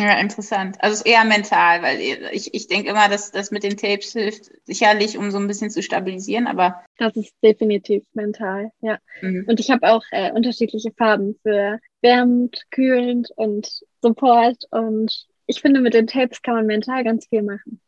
[0.00, 0.76] Ja, interessant.
[0.80, 2.00] Also es ist eher mental, weil
[2.32, 5.70] ich, ich denke immer, dass das mit den Tapes hilft, sicherlich, um so ein bisschen
[5.70, 6.82] zu stabilisieren, aber.
[6.96, 8.98] Das ist definitiv mental, ja.
[9.20, 9.44] Mhm.
[9.46, 13.68] Und ich habe auch äh, unterschiedliche Farben für wärmend, kühlend und
[14.00, 14.64] Support.
[14.70, 17.80] Und ich finde, mit den Tapes kann man mental ganz viel machen.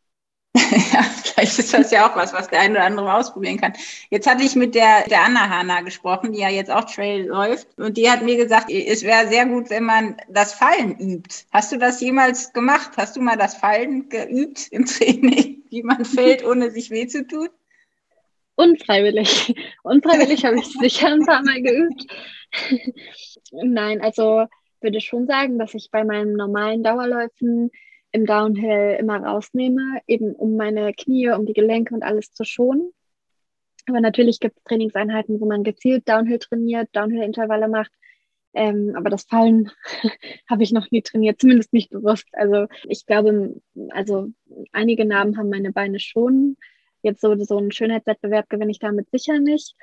[0.93, 3.73] ja, vielleicht ist das ja auch was, was der eine oder andere ausprobieren kann.
[4.11, 7.67] Jetzt hatte ich mit der, der Anna Hanna gesprochen, die ja jetzt auch Trail läuft.
[7.77, 11.45] Und die hat mir gesagt, es wäre sehr gut, wenn man das Fallen übt.
[11.51, 12.91] Hast du das jemals gemacht?
[12.97, 17.25] Hast du mal das Fallen geübt im Training, wie man fällt, ohne sich weh zu
[17.25, 17.49] tun?
[18.55, 19.55] Unfreiwillig.
[19.83, 22.05] Unfreiwillig habe ich sicher ein paar Mal geübt.
[23.51, 24.45] Nein, also
[24.81, 27.71] würde schon sagen, dass ich bei meinen normalen Dauerläufen
[28.13, 32.91] im Downhill immer rausnehme, eben um meine Knie, um die Gelenke und alles zu schonen.
[33.87, 37.91] Aber natürlich gibt es Trainingseinheiten, wo man gezielt Downhill trainiert, Downhill-Intervalle macht.
[38.53, 39.71] Ähm, aber das Fallen
[40.49, 42.27] habe ich noch nie trainiert, zumindest nicht bewusst.
[42.33, 43.59] Also ich glaube,
[43.89, 44.29] also
[44.71, 46.55] einige Narben haben meine Beine schon.
[47.01, 49.75] Jetzt so, so einen Schönheitswettbewerb gewinne ich damit sicher nicht.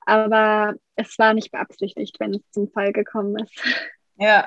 [0.00, 3.62] Aber es war nicht beabsichtigt, wenn es zum Fall gekommen ist.
[4.16, 4.46] Ja.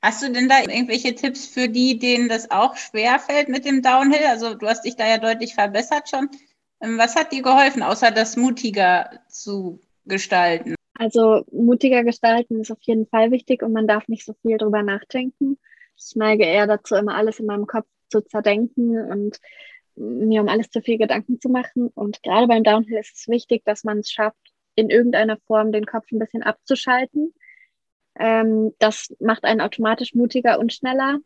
[0.00, 3.82] Hast du denn da irgendwelche Tipps für die, denen das auch schwer fällt mit dem
[3.82, 4.26] Downhill?
[4.28, 6.28] Also du hast dich da ja deutlich verbessert schon.
[6.80, 10.74] Ähm, was hat dir geholfen, außer das mutiger zu gestalten?
[10.94, 14.82] Also mutiger gestalten ist auf jeden Fall wichtig und man darf nicht so viel drüber
[14.82, 15.58] nachdenken.
[15.96, 19.38] Ich neige eher dazu, immer alles in meinem Kopf zu zerdenken und
[19.96, 21.88] mir um alles zu viel Gedanken zu machen.
[21.94, 24.38] Und gerade beim Downhill ist es wichtig, dass man es schafft,
[24.74, 27.34] in irgendeiner Form den Kopf ein bisschen abzuschalten.
[28.18, 31.18] Ähm, das macht einen automatisch mutiger und schneller.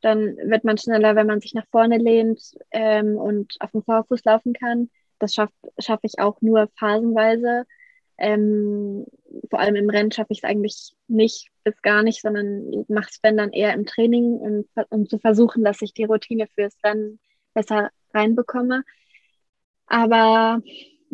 [0.00, 4.24] Dann wird man schneller, wenn man sich nach vorne lehnt ähm, und auf dem Vorfuß
[4.24, 4.90] laufen kann.
[5.18, 7.66] Das schaffe schaff ich auch nur phasenweise.
[8.16, 9.06] Ähm,
[9.48, 13.18] vor allem im Rennen schaffe ich es eigentlich nicht bis gar nicht, sondern mache es,
[13.22, 17.18] wenn dann eher im Training, um, um zu versuchen, dass ich die Routine fürs Rennen
[17.54, 18.84] besser reinbekomme.
[19.86, 20.62] Aber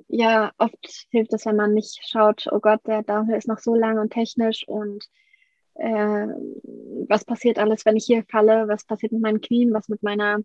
[0.09, 3.75] ja, oft hilft es, wenn man nicht schaut, oh Gott, der Downhill ist noch so
[3.75, 5.05] lang und technisch und
[5.75, 6.27] äh,
[7.09, 10.41] was passiert alles, wenn ich hier falle, was passiert mit meinen Knien, was mit meiner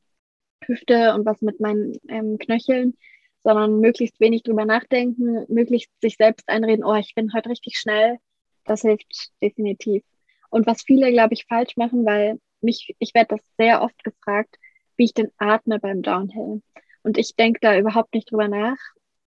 [0.65, 2.97] Hüfte und was mit meinen ähm, Knöcheln,
[3.43, 8.17] sondern möglichst wenig drüber nachdenken, möglichst sich selbst einreden, oh, ich bin heute richtig schnell.
[8.65, 10.03] Das hilft definitiv.
[10.49, 14.57] Und was viele, glaube ich, falsch machen, weil mich, ich werde das sehr oft gefragt,
[14.97, 16.61] wie ich denn atme beim Downhill.
[17.03, 18.77] Und ich denke da überhaupt nicht drüber nach.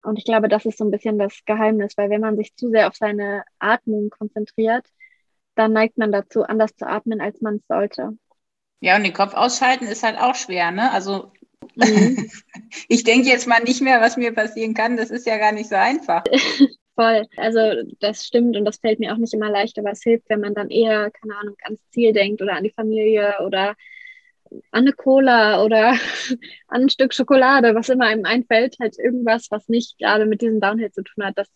[0.03, 2.71] Und ich glaube, das ist so ein bisschen das Geheimnis, weil wenn man sich zu
[2.71, 4.87] sehr auf seine Atmung konzentriert,
[5.55, 8.17] dann neigt man dazu, anders zu atmen, als man es sollte.
[8.81, 10.91] Ja, und den Kopf ausschalten ist halt auch schwer, ne?
[10.91, 11.31] Also
[11.77, 12.31] mhm.
[12.89, 14.97] ich denke jetzt mal nicht mehr, was mir passieren kann.
[14.97, 16.25] Das ist ja gar nicht so einfach.
[16.95, 17.27] Voll.
[17.37, 17.61] Also
[18.01, 20.55] das stimmt und das fällt mir auch nicht immer leicht, aber es hilft, wenn man
[20.55, 23.77] dann eher, keine Ahnung, ans Ziel denkt oder an die Familie oder
[24.71, 25.93] an eine Cola oder
[26.69, 30.61] an ein Stück Schokolade, was immer einem einfällt, halt irgendwas, was nicht gerade mit diesem
[30.61, 31.49] Downhill zu tun hat, das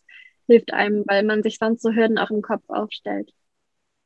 [0.47, 3.33] hilft einem, weil man sich sonst so Hürden auch im Kopf aufstellt.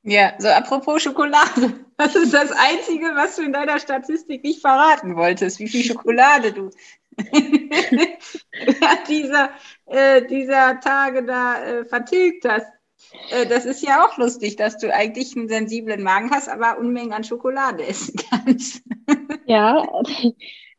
[0.02, 1.74] Ja, so apropos Schokolade.
[1.98, 5.58] Was ist das Einzige, was du in deiner Statistik nicht verraten wolltest?
[5.58, 6.70] Wie viel Schokolade du
[9.08, 9.50] dieser,
[9.84, 12.72] äh, dieser Tage da äh, vertilgt hast.
[13.30, 17.12] Äh, das ist ja auch lustig, dass du eigentlich einen sensiblen Magen hast, aber Unmengen
[17.12, 18.82] an Schokolade essen kannst.
[19.46, 19.86] ja,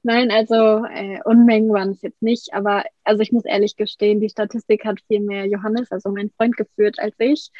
[0.03, 4.29] nein, also äh, Unmengen waren es jetzt nicht, aber also ich muss ehrlich gestehen, die
[4.29, 7.51] Statistik hat viel mehr Johannes, also mein Freund, geführt als ich.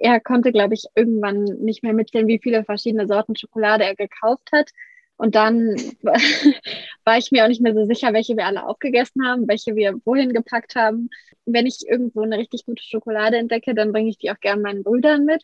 [0.00, 4.48] Er konnte, glaube ich, irgendwann nicht mehr mitzählen, wie viele verschiedene Sorten Schokolade er gekauft
[4.52, 4.70] hat.
[5.18, 5.76] Und dann
[7.04, 10.00] war ich mir auch nicht mehr so sicher, welche wir alle aufgegessen haben, welche wir
[10.04, 11.10] wohin gepackt haben.
[11.44, 14.84] Wenn ich irgendwo eine richtig gute Schokolade entdecke, dann bringe ich die auch gerne meinen
[14.84, 15.42] Brüdern mit.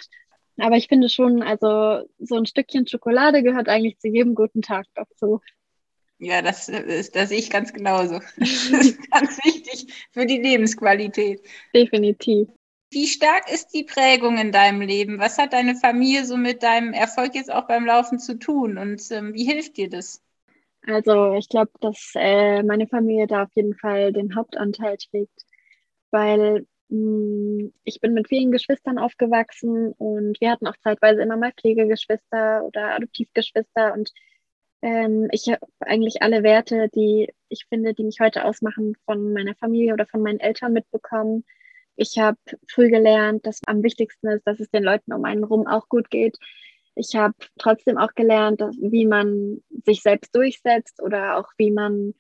[0.59, 4.87] Aber ich finde schon, also so ein Stückchen Schokolade gehört eigentlich zu jedem guten Tag
[4.95, 5.41] dazu.
[6.19, 8.21] Ja, das, ist, das sehe ich ganz genauso.
[8.37, 11.43] Das ist ganz wichtig für die Lebensqualität.
[11.75, 12.49] Definitiv.
[12.95, 15.19] Wie stark ist die Prägung in deinem Leben?
[15.19, 19.03] Was hat deine Familie so mit deinem Erfolg jetzt auch beim Laufen zu tun und
[19.11, 20.23] ähm, wie hilft dir das?
[20.87, 25.45] Also ich glaube, dass äh, meine Familie da auf jeden Fall den Hauptanteil trägt,
[26.13, 31.37] weil mh, hm, ich bin mit vielen Geschwistern aufgewachsen und wir hatten auch zeitweise immer
[31.37, 34.13] mal Pflegegeschwister oder Adoptivgeschwister und
[34.83, 39.57] ähm, ich habe eigentlich alle Werte, die ich finde, die mich heute ausmachen, von meiner
[39.57, 41.45] Familie oder von meinen Eltern mitbekommen
[41.97, 42.39] ich habe
[42.69, 46.11] früh gelernt, dass am wichtigsten ist, dass es den Leuten um einen rum auch gut
[46.11, 46.39] geht.
[46.95, 52.15] Ich habe trotzdem auch gelernt, dass, wie man sich selbst durchsetzt oder auch wie man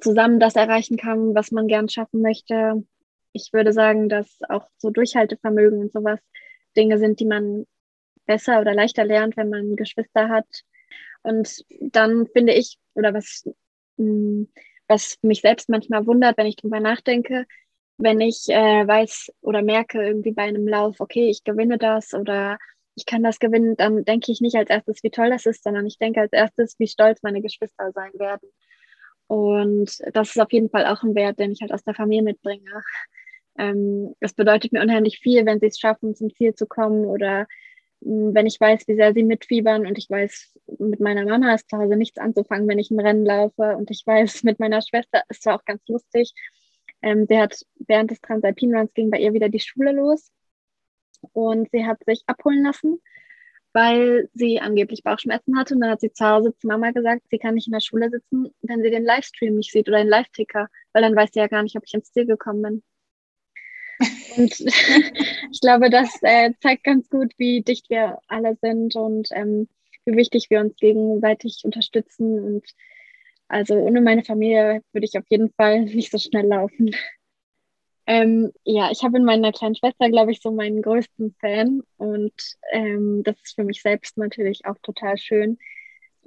[0.00, 2.84] zusammen das erreichen kann, was man gern schaffen möchte.
[3.32, 6.20] Ich würde sagen, dass auch so Durchhaltevermögen und sowas
[6.76, 7.66] Dinge sind, die man
[8.26, 10.46] besser oder leichter lernt, wenn man Geschwister hat.
[11.22, 13.44] Und dann finde ich, oder was,
[13.96, 14.44] mm,
[14.88, 17.46] was mich selbst manchmal wundert, wenn ich drüber nachdenke,
[17.98, 22.58] wenn ich äh, weiß oder merke irgendwie bei einem Lauf, okay, ich gewinne das oder
[22.94, 25.86] ich kann das gewinnen, dann denke ich nicht als erstes, wie toll das ist, sondern
[25.86, 28.48] ich denke als erstes, wie stolz meine Geschwister sein werden.
[29.28, 32.22] Und das ist auf jeden Fall auch ein Wert, den ich halt aus der Familie
[32.22, 32.82] mitbringe.
[33.58, 37.46] Ähm, das bedeutet mir unheimlich viel, wenn sie es schaffen, zum Ziel zu kommen oder
[38.00, 41.54] mh, hm, wenn ich weiß, wie sehr sie mitfiebern und ich weiß, mit meiner Mama
[41.54, 44.82] ist zu Hause nichts anzufangen, wenn ich ein Rennen laufe und ich weiß, mit meiner
[44.82, 46.32] Schwester ist zwar auch ganz lustig,
[47.02, 50.30] ähm, sie hat während des Transalpin Runs ging bei ihr wieder die Schule los
[51.32, 53.00] und sie hat sich abholen lassen,
[53.72, 55.74] weil sie angeblich Bauchschmerzen hatte.
[55.74, 58.10] Und dann hat sie zu Hause zu Mama gesagt, sie kann nicht in der Schule
[58.10, 61.46] sitzen, wenn sie den Livestream nicht sieht oder den Live-Ticker, weil dann weiß sie ja
[61.46, 62.82] gar nicht, ob ich ins Ziel gekommen bin.
[64.36, 64.60] Und
[65.52, 69.68] ich glaube, das äh, zeigt ganz gut, wie dicht wir alle sind und ähm,
[70.04, 72.44] wie wichtig wir uns gegenseitig unterstützen.
[72.44, 72.64] Und
[73.48, 76.94] also ohne meine Familie würde ich auf jeden Fall nicht so schnell laufen.
[78.06, 82.32] Ähm, ja, ich habe in meiner kleinen Schwester, glaube ich, so meinen größten Fan und
[82.72, 85.58] ähm, das ist für mich selbst natürlich auch total schön.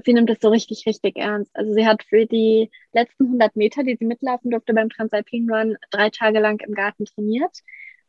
[0.03, 1.51] Sie nimmt es so richtig, richtig ernst.
[1.55, 5.78] Also sie hat für die letzten 100 Meter, die sie mitlaufen durfte beim Transalpin Run,
[5.89, 7.57] drei Tage lang im Garten trainiert.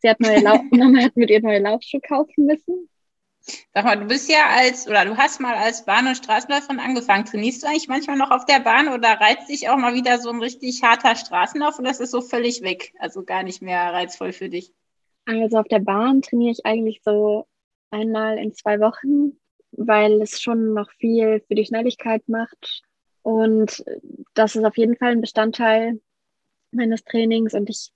[0.01, 2.89] Sie hat neue Lau Mama hat mit ihr neue Laufschuhe kaufen müssen.
[3.75, 7.25] Sag mal, du bist ja als, oder du hast mal als Bahn- und Straßenläuferin angefangen.
[7.25, 10.31] Trainierst du eigentlich manchmal noch auf der Bahn oder reizt dich auch mal wieder so
[10.31, 12.93] ein richtig harter Straßenlauf oder ist es so völlig weg?
[12.99, 14.73] Also gar nicht mehr reizvoll für dich?
[15.27, 17.47] Also auf der Bahn trainiere ich eigentlich so
[17.91, 19.39] einmal in zwei Wochen,
[19.73, 22.83] weil es schon noch viel für die Schnelligkeit macht.
[23.23, 23.85] Und
[24.35, 26.01] das ist auf jeden Fall ein Bestandteil
[26.73, 27.93] meines Trainings und ich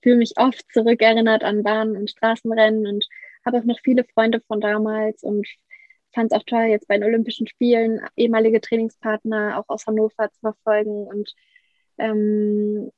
[0.00, 3.06] fühle mich oft zurückerinnert an Bahn- und Straßenrennen und
[3.44, 5.46] habe auch noch viele Freunde von damals und
[6.14, 10.40] fand es auch toll, jetzt bei den Olympischen Spielen ehemalige Trainingspartner auch aus Hannover zu
[10.40, 11.06] verfolgen.
[11.06, 11.34] Und
[11.98, 12.90] ähm,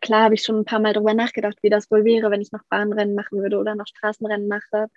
[0.00, 2.52] klar habe ich schon ein paar Mal darüber nachgedacht, wie das wohl wäre, wenn ich
[2.52, 4.88] noch Bahnrennen machen würde oder noch Straßenrennen mache.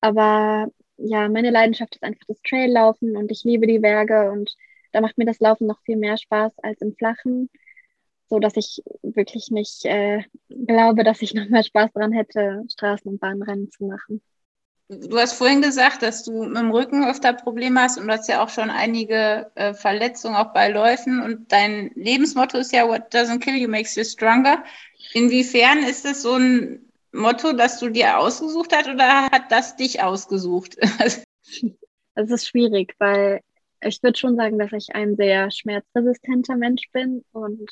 [0.00, 0.68] Aber
[0.98, 4.56] ja, meine Leidenschaft ist einfach das Traillaufen und ich liebe die Berge und
[4.92, 7.50] da macht mir das Laufen noch viel mehr Spaß als im Flachen
[8.28, 13.20] so dass ich wirklich nicht äh, glaube, dass ich nochmal Spaß daran hätte, Straßen- und
[13.20, 14.22] Bahnrennen zu machen.
[14.88, 18.28] Du hast vorhin gesagt, dass du mit dem Rücken öfter Probleme hast und du hast
[18.28, 23.12] ja auch schon einige äh, Verletzungen auch bei Läufen und dein Lebensmotto ist ja What
[23.12, 24.62] doesn't kill you makes you stronger.
[25.12, 30.02] Inwiefern ist das so ein Motto, das du dir ausgesucht hast oder hat das dich
[30.02, 30.76] ausgesucht?
[32.18, 33.40] Es ist schwierig, weil
[33.82, 37.70] ich würde schon sagen, dass ich ein sehr schmerzresistenter Mensch bin und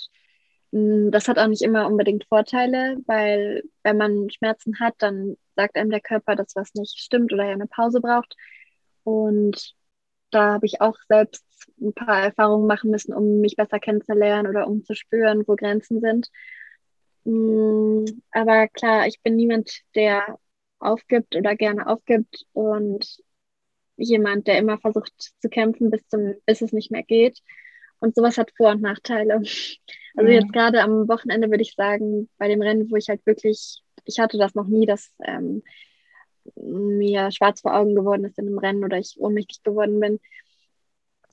[0.76, 5.90] das hat auch nicht immer unbedingt Vorteile, weil wenn man Schmerzen hat, dann sagt einem
[5.90, 8.34] der Körper, dass was nicht stimmt oder er eine Pause braucht.
[9.04, 9.74] Und
[10.30, 11.44] da habe ich auch selbst
[11.80, 16.00] ein paar Erfahrungen machen müssen, um mich besser kennenzulernen oder um zu spüren, wo Grenzen
[16.00, 16.28] sind.
[17.24, 20.38] Mm, aber klar, ich bin niemand, der
[20.80, 23.22] aufgibt oder gerne aufgibt und
[23.96, 27.38] jemand, der immer versucht zu kämpfen, bis, zum, bis es nicht mehr geht.
[28.00, 29.34] Und sowas hat Vor- und Nachteile.
[30.16, 30.34] Also mhm.
[30.34, 34.18] jetzt gerade am Wochenende würde ich sagen, bei dem Rennen, wo ich halt wirklich, ich
[34.18, 35.62] hatte das noch nie, dass ähm,
[36.56, 40.20] mir schwarz vor Augen geworden ist in einem Rennen oder ich ohnmächtig geworden bin,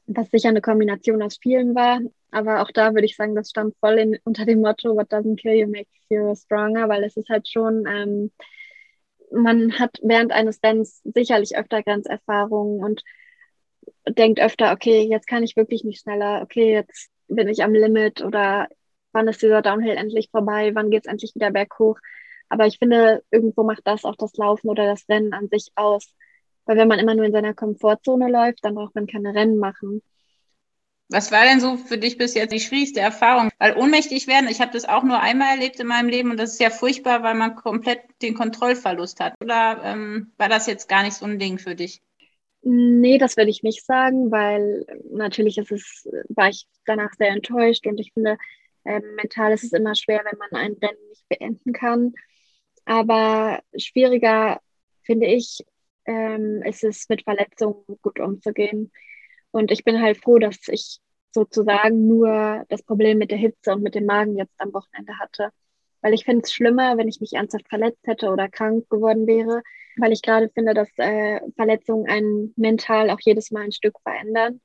[0.08, 2.00] was sicher eine Kombination aus vielen war.
[2.32, 5.36] Aber auch da würde ich sagen, das stand voll in, unter dem Motto, what doesn't
[5.38, 8.32] kill you makes you stronger, weil es ist halt schon, ähm,
[9.32, 13.04] man hat während eines Rennens sicherlich öfter Grenzerfahrungen und
[14.08, 18.22] denkt öfter, okay, jetzt kann ich wirklich nicht schneller, okay, jetzt bin ich am Limit
[18.22, 18.68] oder
[19.12, 22.00] wann ist dieser Downhill endlich vorbei, wann geht es endlich wieder berghoch.
[22.50, 26.14] Aber ich finde, irgendwo macht das auch das Laufen oder das Rennen an sich aus.
[26.66, 30.02] Weil wenn man immer nur in seiner Komfortzone läuft, dann braucht man keine Rennen machen.
[31.10, 33.50] Was war denn so für dich bis jetzt die schwierigste Erfahrung?
[33.60, 36.54] Weil ohnmächtig werden, ich habe das auch nur einmal erlebt in meinem Leben und das
[36.54, 39.34] ist ja furchtbar, weil man komplett den Kontrollverlust hat.
[39.42, 42.02] Oder ähm, war das jetzt gar nicht so ein Ding für dich?
[42.64, 47.88] Nee, das würde ich nicht sagen, weil natürlich ist es, war ich danach sehr enttäuscht
[47.88, 48.38] und ich finde,
[48.84, 52.14] äh, mental ist es immer schwer, wenn man ein Rennen nicht beenden kann.
[52.86, 54.62] Aber schwieriger,
[55.04, 55.66] finde ich,
[56.06, 58.92] ähm, ist es mit Verletzungen gut umzugehen.
[59.52, 61.00] Und ich bin halt froh, dass ich
[61.32, 65.50] sozusagen nur das Problem mit der Hitze und mit dem Magen jetzt am Wochenende hatte.
[66.02, 69.64] Weil ich finde es schlimmer, wenn ich mich ernsthaft verletzt hätte oder krank geworden wäre,
[69.98, 74.62] weil ich gerade finde, dass äh, Verletzungen einen mental auch jedes Mal ein Stück verändern.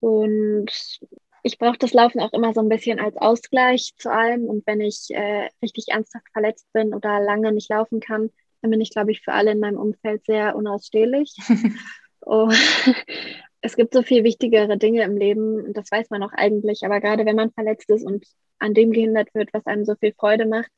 [0.00, 1.00] Und
[1.42, 4.44] ich brauche das Laufen auch immer so ein bisschen als Ausgleich zu allem.
[4.44, 8.30] Und wenn ich äh, richtig ernsthaft verletzt bin oder lange nicht laufen kann,
[8.62, 11.34] dann bin ich, glaube ich, für alle in meinem Umfeld sehr unausstehlich.
[12.22, 12.50] oh,
[13.60, 16.82] es gibt so viel wichtigere Dinge im Leben und das weiß man auch eigentlich.
[16.84, 18.26] Aber gerade wenn man verletzt ist und
[18.58, 20.70] an dem gehindert wird, was einem so viel Freude macht,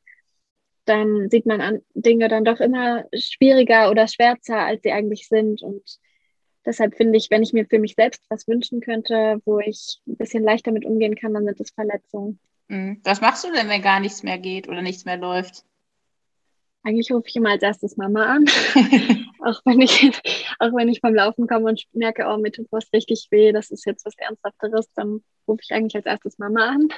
[0.86, 5.62] dann sieht man an Dinge dann doch immer schwieriger oder schwärzer, als sie eigentlich sind.
[5.62, 5.82] Und
[6.64, 10.16] deshalb finde ich, wenn ich mir für mich selbst was wünschen könnte, wo ich ein
[10.16, 12.38] bisschen leichter mit umgehen kann, dann sind es Verletzungen.
[12.68, 13.00] Mhm.
[13.04, 15.64] Was machst du denn, wenn gar nichts mehr geht oder nichts mehr läuft?
[16.82, 18.44] Eigentlich rufe ich immer als erstes Mama an.
[19.40, 20.08] auch, wenn ich,
[20.60, 23.72] auch wenn ich vom Laufen komme und merke, oh, mir tut was richtig weh, das
[23.72, 26.88] ist jetzt was Ernsthafteres, dann rufe ich eigentlich als erstes Mama an.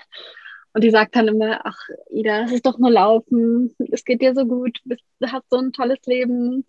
[0.78, 4.32] Und die sagt dann immer, ach Ida, es ist doch nur Laufen, es geht dir
[4.32, 6.64] so gut, du, bist, du hast so ein tolles Leben,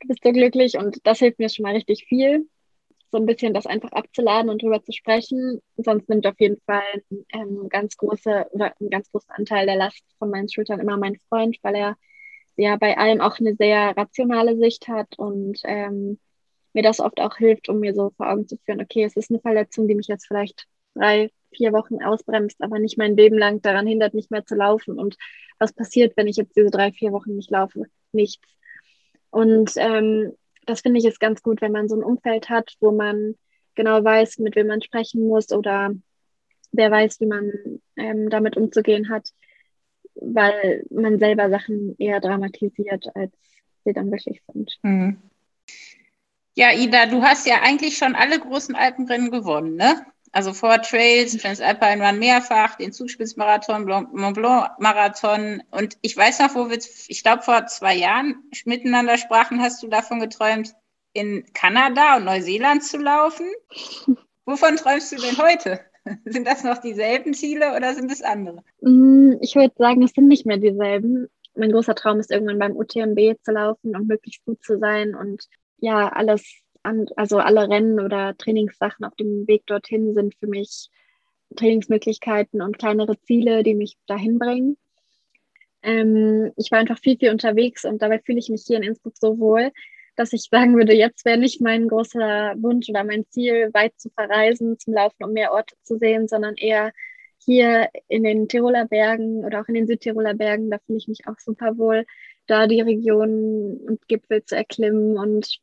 [0.00, 2.46] du bist so glücklich und das hilft mir schon mal richtig viel.
[3.10, 5.62] so ein bisschen das einfach abzuladen und drüber zu sprechen.
[5.78, 6.82] Sonst nimmt auf jeden Fall
[7.32, 11.16] ähm, ganz große oder einen ganz großen Anteil der Last von meinen Schultern immer mein
[11.30, 11.96] Freund, weil er
[12.56, 16.18] ja bei allem auch eine sehr rationale Sicht hat und ähm,
[16.74, 19.30] mir das oft auch hilft, um mir so vor Augen zu führen, okay, es ist
[19.30, 23.62] eine Verletzung, die mich jetzt vielleicht drei, vier Wochen ausbremst, aber nicht mein Leben lang
[23.62, 24.98] daran hindert, nicht mehr zu laufen.
[24.98, 25.16] Und
[25.58, 27.84] was passiert, wenn ich jetzt diese drei, vier Wochen nicht laufe?
[28.12, 28.46] Nichts.
[29.30, 30.32] Und ähm,
[30.66, 33.34] das finde ich ist ganz gut, wenn man so ein Umfeld hat, wo man
[33.74, 35.94] genau weiß, mit wem man sprechen muss oder
[36.72, 37.52] wer weiß, wie man
[37.96, 39.30] ähm, damit umzugehen hat,
[40.14, 43.32] weil man selber Sachen eher dramatisiert, als
[43.84, 44.78] sie dann wirklich sind.
[44.82, 45.18] Mhm.
[46.56, 50.06] Ja, Ida, du hast ja eigentlich schon alle großen Alpenrennen gewonnen, ne?
[50.34, 55.62] Also Four Trails, Transalpine Run mehrfach, den Zugspitzmarathon, Mont Blanc Marathon.
[55.70, 59.86] Und ich weiß noch, wo wir, ich glaube, vor zwei Jahren miteinander sprachen, hast du
[59.86, 60.74] davon geträumt,
[61.12, 63.46] in Kanada und Neuseeland zu laufen.
[64.44, 65.80] Wovon träumst du denn heute?
[66.24, 68.64] Sind das noch dieselben Ziele oder sind es andere?
[68.80, 71.28] Mm, ich würde sagen, es sind nicht mehr dieselben.
[71.54, 75.48] Mein großer Traum ist irgendwann beim UTMB zu laufen und möglichst gut zu sein und
[75.78, 80.90] ja, alles an, also alle Rennen oder Trainingssachen auf dem Weg dorthin sind für mich
[81.56, 84.76] Trainingsmöglichkeiten und kleinere Ziele, die mich dahin bringen.
[85.82, 89.16] Ähm, ich war einfach viel, viel unterwegs und dabei fühle ich mich hier in Innsbruck
[89.16, 89.70] so wohl,
[90.16, 94.10] dass ich sagen würde, jetzt wäre nicht mein großer Wunsch oder mein Ziel, weit zu
[94.10, 96.92] verreisen, zum Laufen, um mehr Orte zu sehen, sondern eher
[97.38, 101.26] hier in den Tiroler Bergen oder auch in den Südtiroler Bergen, da fühle ich mich
[101.26, 102.06] auch super wohl,
[102.46, 105.58] da die Regionen und Gipfel zu erklimmen und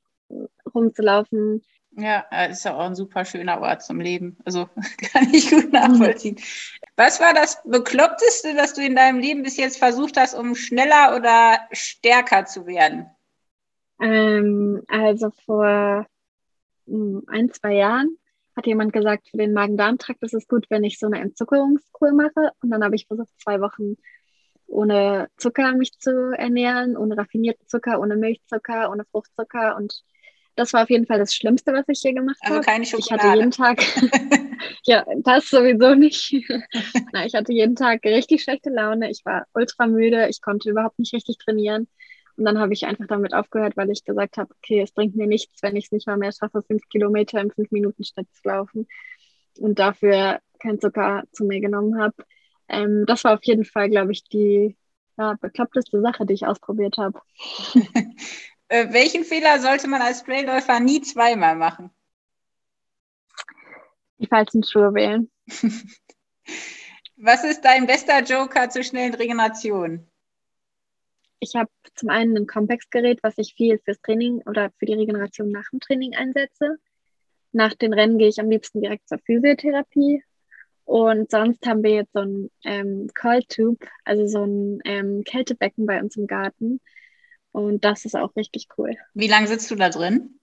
[0.73, 1.61] rumzulaufen.
[1.97, 4.37] Ja, ist ja auch ein super schöner Ort zum Leben.
[4.45, 4.69] Also
[5.11, 6.37] kann ich gut nachvollziehen.
[6.95, 11.15] Was war das Bekloppteste, das du in deinem Leben bis jetzt versucht hast, um schneller
[11.15, 13.07] oder stärker zu werden?
[13.99, 16.07] Ähm, also vor
[16.87, 18.17] hm, ein, zwei Jahren
[18.55, 22.51] hat jemand gesagt, für den Magen-Darm-Trakt ist es gut, wenn ich so eine Entzuckerungskur mache.
[22.61, 23.95] Und dann habe ich versucht, zwei Wochen
[24.67, 30.03] ohne Zucker mich zu ernähren, ohne raffinierten Zucker, ohne Milchzucker, ohne Fruchtzucker und
[30.61, 32.57] das war auf jeden Fall das Schlimmste, was ich hier gemacht habe.
[32.57, 33.23] Also keine Schokolade.
[33.23, 33.83] Ich hatte jeden Tag,
[34.85, 36.33] ja, das sowieso nicht.
[37.13, 39.09] Na, ich hatte jeden Tag richtig schlechte Laune.
[39.09, 40.27] Ich war ultra müde.
[40.29, 41.87] Ich konnte überhaupt nicht richtig trainieren.
[42.37, 45.27] Und dann habe ich einfach damit aufgehört, weil ich gesagt habe, okay, es bringt mir
[45.27, 48.47] nichts, wenn ich es nicht mal mehr schaffe, fünf Kilometer im fünf Minuten Schnitt zu
[48.47, 48.87] laufen.
[49.59, 52.15] Und dafür kein Zucker zu mir genommen habe.
[52.69, 54.77] Ähm, das war auf jeden Fall, glaube ich, die
[55.17, 57.19] ja, bekloppteste Sache, die ich ausprobiert habe.
[58.71, 61.89] Äh, welchen Fehler sollte man als Trailläufer nie zweimal machen?
[64.17, 65.29] Die falschen Schuhe wählen.
[67.17, 70.07] Was ist dein bester Joker zur schnellen Regeneration?
[71.41, 75.51] Ich habe zum einen ein Compax-Gerät, was ich viel fürs Training oder für die Regeneration
[75.51, 76.77] nach dem Training einsetze.
[77.51, 80.23] Nach den Rennen gehe ich am liebsten direkt zur Physiotherapie.
[80.85, 85.85] Und sonst haben wir jetzt so ein ähm, Cold Tube, also so ein ähm, Kältebecken
[85.85, 86.79] bei uns im Garten,
[87.51, 88.95] und das ist auch richtig cool.
[89.13, 90.39] Wie lange sitzt du da drin?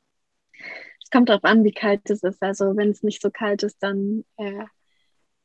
[1.03, 2.43] Es kommt darauf an, wie kalt es ist.
[2.43, 4.65] Also wenn es nicht so kalt ist, dann äh,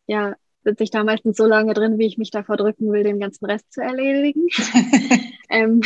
[0.08, 3.20] ja, sitze ich da meistens so lange drin, wie ich mich davor drücken will, den
[3.20, 4.48] ganzen Rest zu erledigen.
[5.50, 5.82] ähm,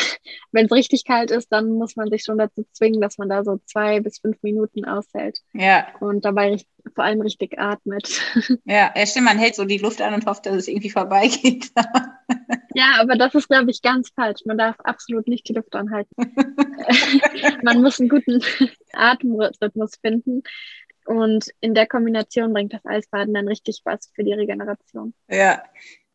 [0.52, 3.44] Wenn es richtig kalt ist, dann muss man sich schon dazu zwingen, dass man da
[3.44, 5.40] so zwei bis fünf Minuten aushält.
[5.54, 5.88] Ja.
[6.00, 6.58] Und dabei
[6.96, 8.22] vor allem richtig atmet.
[8.66, 11.72] Ja, ja, stimmt, man hält so die Luft an und hofft, dass es irgendwie vorbeigeht.
[12.78, 14.42] ja, aber das ist, glaube ich, ganz falsch.
[14.46, 16.14] Man darf absolut nicht die Luft anhalten.
[17.64, 18.40] man muss einen guten
[18.94, 20.44] Atemrhythmus finden.
[21.08, 25.16] Und in der Kombination bringt das Eisbaden dann richtig was für die Regeneration.
[25.28, 25.64] Ja.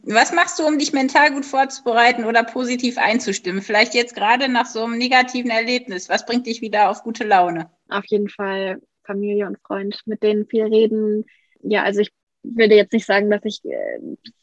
[0.04, 3.60] Was machst du, um dich mental gut vorzubereiten oder positiv einzustimmen?
[3.60, 6.08] Vielleicht jetzt gerade nach so einem negativen Erlebnis.
[6.08, 7.70] Was bringt dich wieder auf gute Laune?
[7.88, 11.24] Auf jeden Fall Familie und Freund, mit denen viel reden.
[11.60, 12.12] Ja, also ich
[12.42, 13.98] würde jetzt nicht sagen, dass ich äh,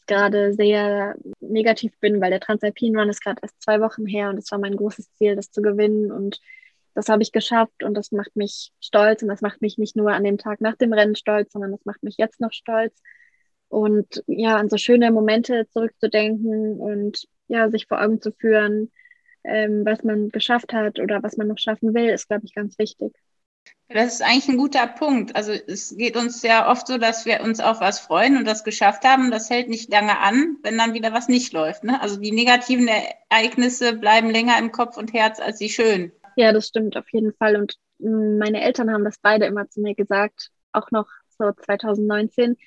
[0.07, 4.37] gerade sehr negativ bin, weil der Transalpine Run ist gerade erst zwei Wochen her und
[4.37, 6.11] es war mein großes Ziel, das zu gewinnen.
[6.11, 6.39] Und
[6.93, 10.11] das habe ich geschafft und das macht mich stolz und das macht mich nicht nur
[10.11, 13.01] an dem Tag nach dem Rennen stolz, sondern das macht mich jetzt noch stolz.
[13.67, 18.91] Und ja, an so schöne Momente zurückzudenken und ja, sich vor Augen zu führen,
[19.43, 22.77] ähm, was man geschafft hat oder was man noch schaffen will, ist, glaube ich, ganz
[22.79, 23.13] wichtig.
[23.91, 25.35] Das ist eigentlich ein guter Punkt.
[25.35, 28.63] Also es geht uns ja oft so, dass wir uns auf was freuen und das
[28.63, 29.31] geschafft haben.
[29.31, 31.83] Das hält nicht lange an, wenn dann wieder was nicht läuft.
[31.83, 31.99] Ne?
[31.99, 32.87] Also die negativen
[33.29, 36.11] Ereignisse bleiben länger im Kopf und Herz als die schönen.
[36.35, 37.55] Ja, das stimmt auf jeden Fall.
[37.55, 41.07] Und mm, meine Eltern haben das beide immer zu mir gesagt, auch noch
[41.39, 42.57] so 2019,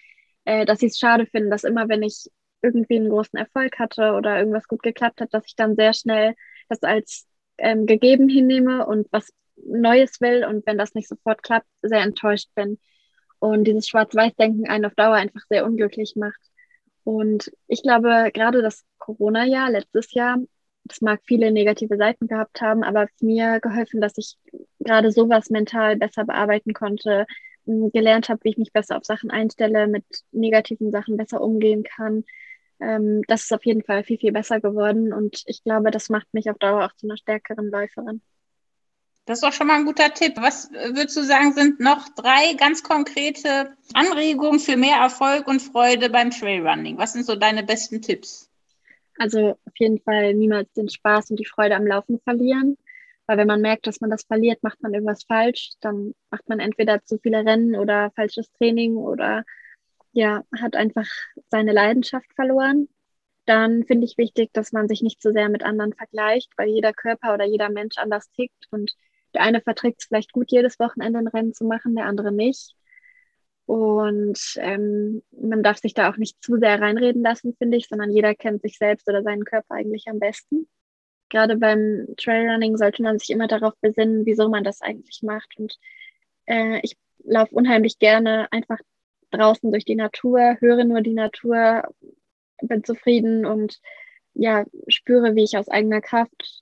[0.45, 2.31] äh, dass sie es schade finden, dass immer, wenn ich
[2.63, 6.35] irgendwie einen großen Erfolg hatte oder irgendwas gut geklappt hat, dass ich dann sehr schnell
[6.69, 7.27] das als
[7.59, 9.33] ähm, gegeben hinnehme und was
[9.65, 12.79] Neues will und wenn das nicht sofort klappt, sehr enttäuscht bin.
[13.39, 16.41] Und dieses Schwarz-Weiß-Denken einen auf Dauer einfach sehr unglücklich macht.
[17.05, 20.39] Und ich glaube, gerade das Corona-Jahr, letztes Jahr,
[20.85, 24.37] das mag viele negative Seiten gehabt haben, aber es mir geholfen, dass ich
[24.81, 27.27] gerade sowas mental besser bearbeiten konnte,
[27.65, 32.25] gelernt habe, wie ich mich besser auf Sachen einstelle, mit negativen Sachen besser umgehen kann.
[32.81, 36.33] Ähm, das ist auf jeden Fall viel, viel besser geworden und ich glaube, das macht
[36.35, 38.23] mich auf Dauer auch zu einer stärkeren Läuferin.
[39.25, 40.35] Das ist doch schon mal ein guter Tipp.
[40.37, 46.11] Was würdest du sagen, sind noch drei ganz konkrete Anregungen für mehr Erfolg und Freude
[46.11, 46.99] beim Trailrunning?
[46.99, 48.51] Was sind so deine besten Tipps?
[49.19, 52.77] Also auf jeden Fall niemals den Spaß und die Freude am Laufen verlieren.
[53.27, 55.71] Weil wenn man merkt, dass man das verliert, macht man irgendwas falsch.
[55.81, 59.45] Dann macht man entweder zu viele Rennen oder falsches Training oder
[60.13, 61.07] ja, hat einfach
[61.49, 62.89] seine Leidenschaft verloren.
[63.47, 66.69] Dann finde ich wichtig, dass man sich nicht zu so sehr mit anderen vergleicht, weil
[66.69, 68.93] jeder Körper oder jeder Mensch anders tickt und
[69.35, 72.75] der eine verträgt es vielleicht gut, jedes Wochenende ein Rennen zu machen, der andere nicht.
[73.67, 78.11] Und ähm, man darf sich da auch nicht zu sehr reinreden lassen, finde ich, sondern
[78.11, 80.69] jeder kennt sich selbst oder seinen Körper eigentlich am besten.
[81.29, 85.57] Gerade beim Trailrunning sollte man sich immer darauf besinnen, wieso man das eigentlich macht.
[85.59, 85.79] Und
[86.47, 88.79] äh, ich laufe unheimlich gerne einfach
[89.31, 91.85] draußen durch die Natur, höre nur die Natur,
[92.61, 93.81] bin zufrieden und
[94.35, 96.62] ja, spüre, wie ich aus eigener Kraft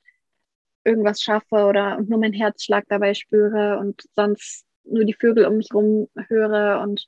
[0.84, 5.56] irgendwas schaffe oder und nur mein Herzschlag dabei spüre und sonst nur die Vögel um
[5.56, 7.06] mich herum höre und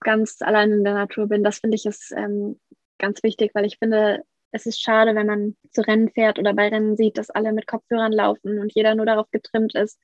[0.00, 1.44] ganz allein in der Natur bin.
[1.44, 2.60] Das finde ich ist ähm,
[2.98, 6.68] ganz wichtig, weil ich finde, es ist schade, wenn man zu Rennen fährt oder bei
[6.68, 9.98] Rennen sieht, dass alle mit Kopfhörern laufen und jeder nur darauf getrimmt ist,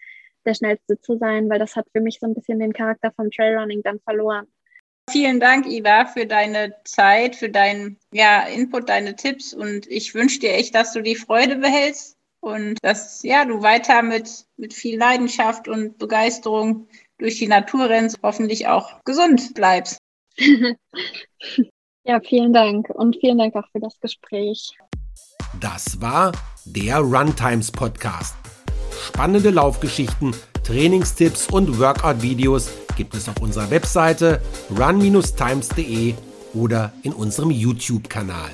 [0.47, 3.31] der schnellste zu sein, weil das hat für mich so ein bisschen den Charakter vom
[3.31, 4.47] Trailrunning dann verloren.
[5.11, 10.39] Vielen Dank, Iva, für deine Zeit, für deinen ja, Input, deine Tipps und ich wünsche
[10.39, 14.99] dir echt, dass du die Freude behältst und dass ja, du weiter mit, mit viel
[14.99, 19.99] Leidenschaft und Begeisterung durch die Natur rennst, hoffentlich auch gesund bleibst.
[22.05, 24.77] ja, vielen Dank und vielen Dank auch für das Gespräch.
[25.61, 26.33] Das war
[26.65, 28.37] der Runtimes Podcast.
[29.07, 30.35] Spannende Laufgeschichten,
[30.65, 36.15] Trainingstipps und Workout-Videos gibt es auf unserer Webseite run-times.de
[36.55, 38.51] oder in unserem YouTube-Kanal.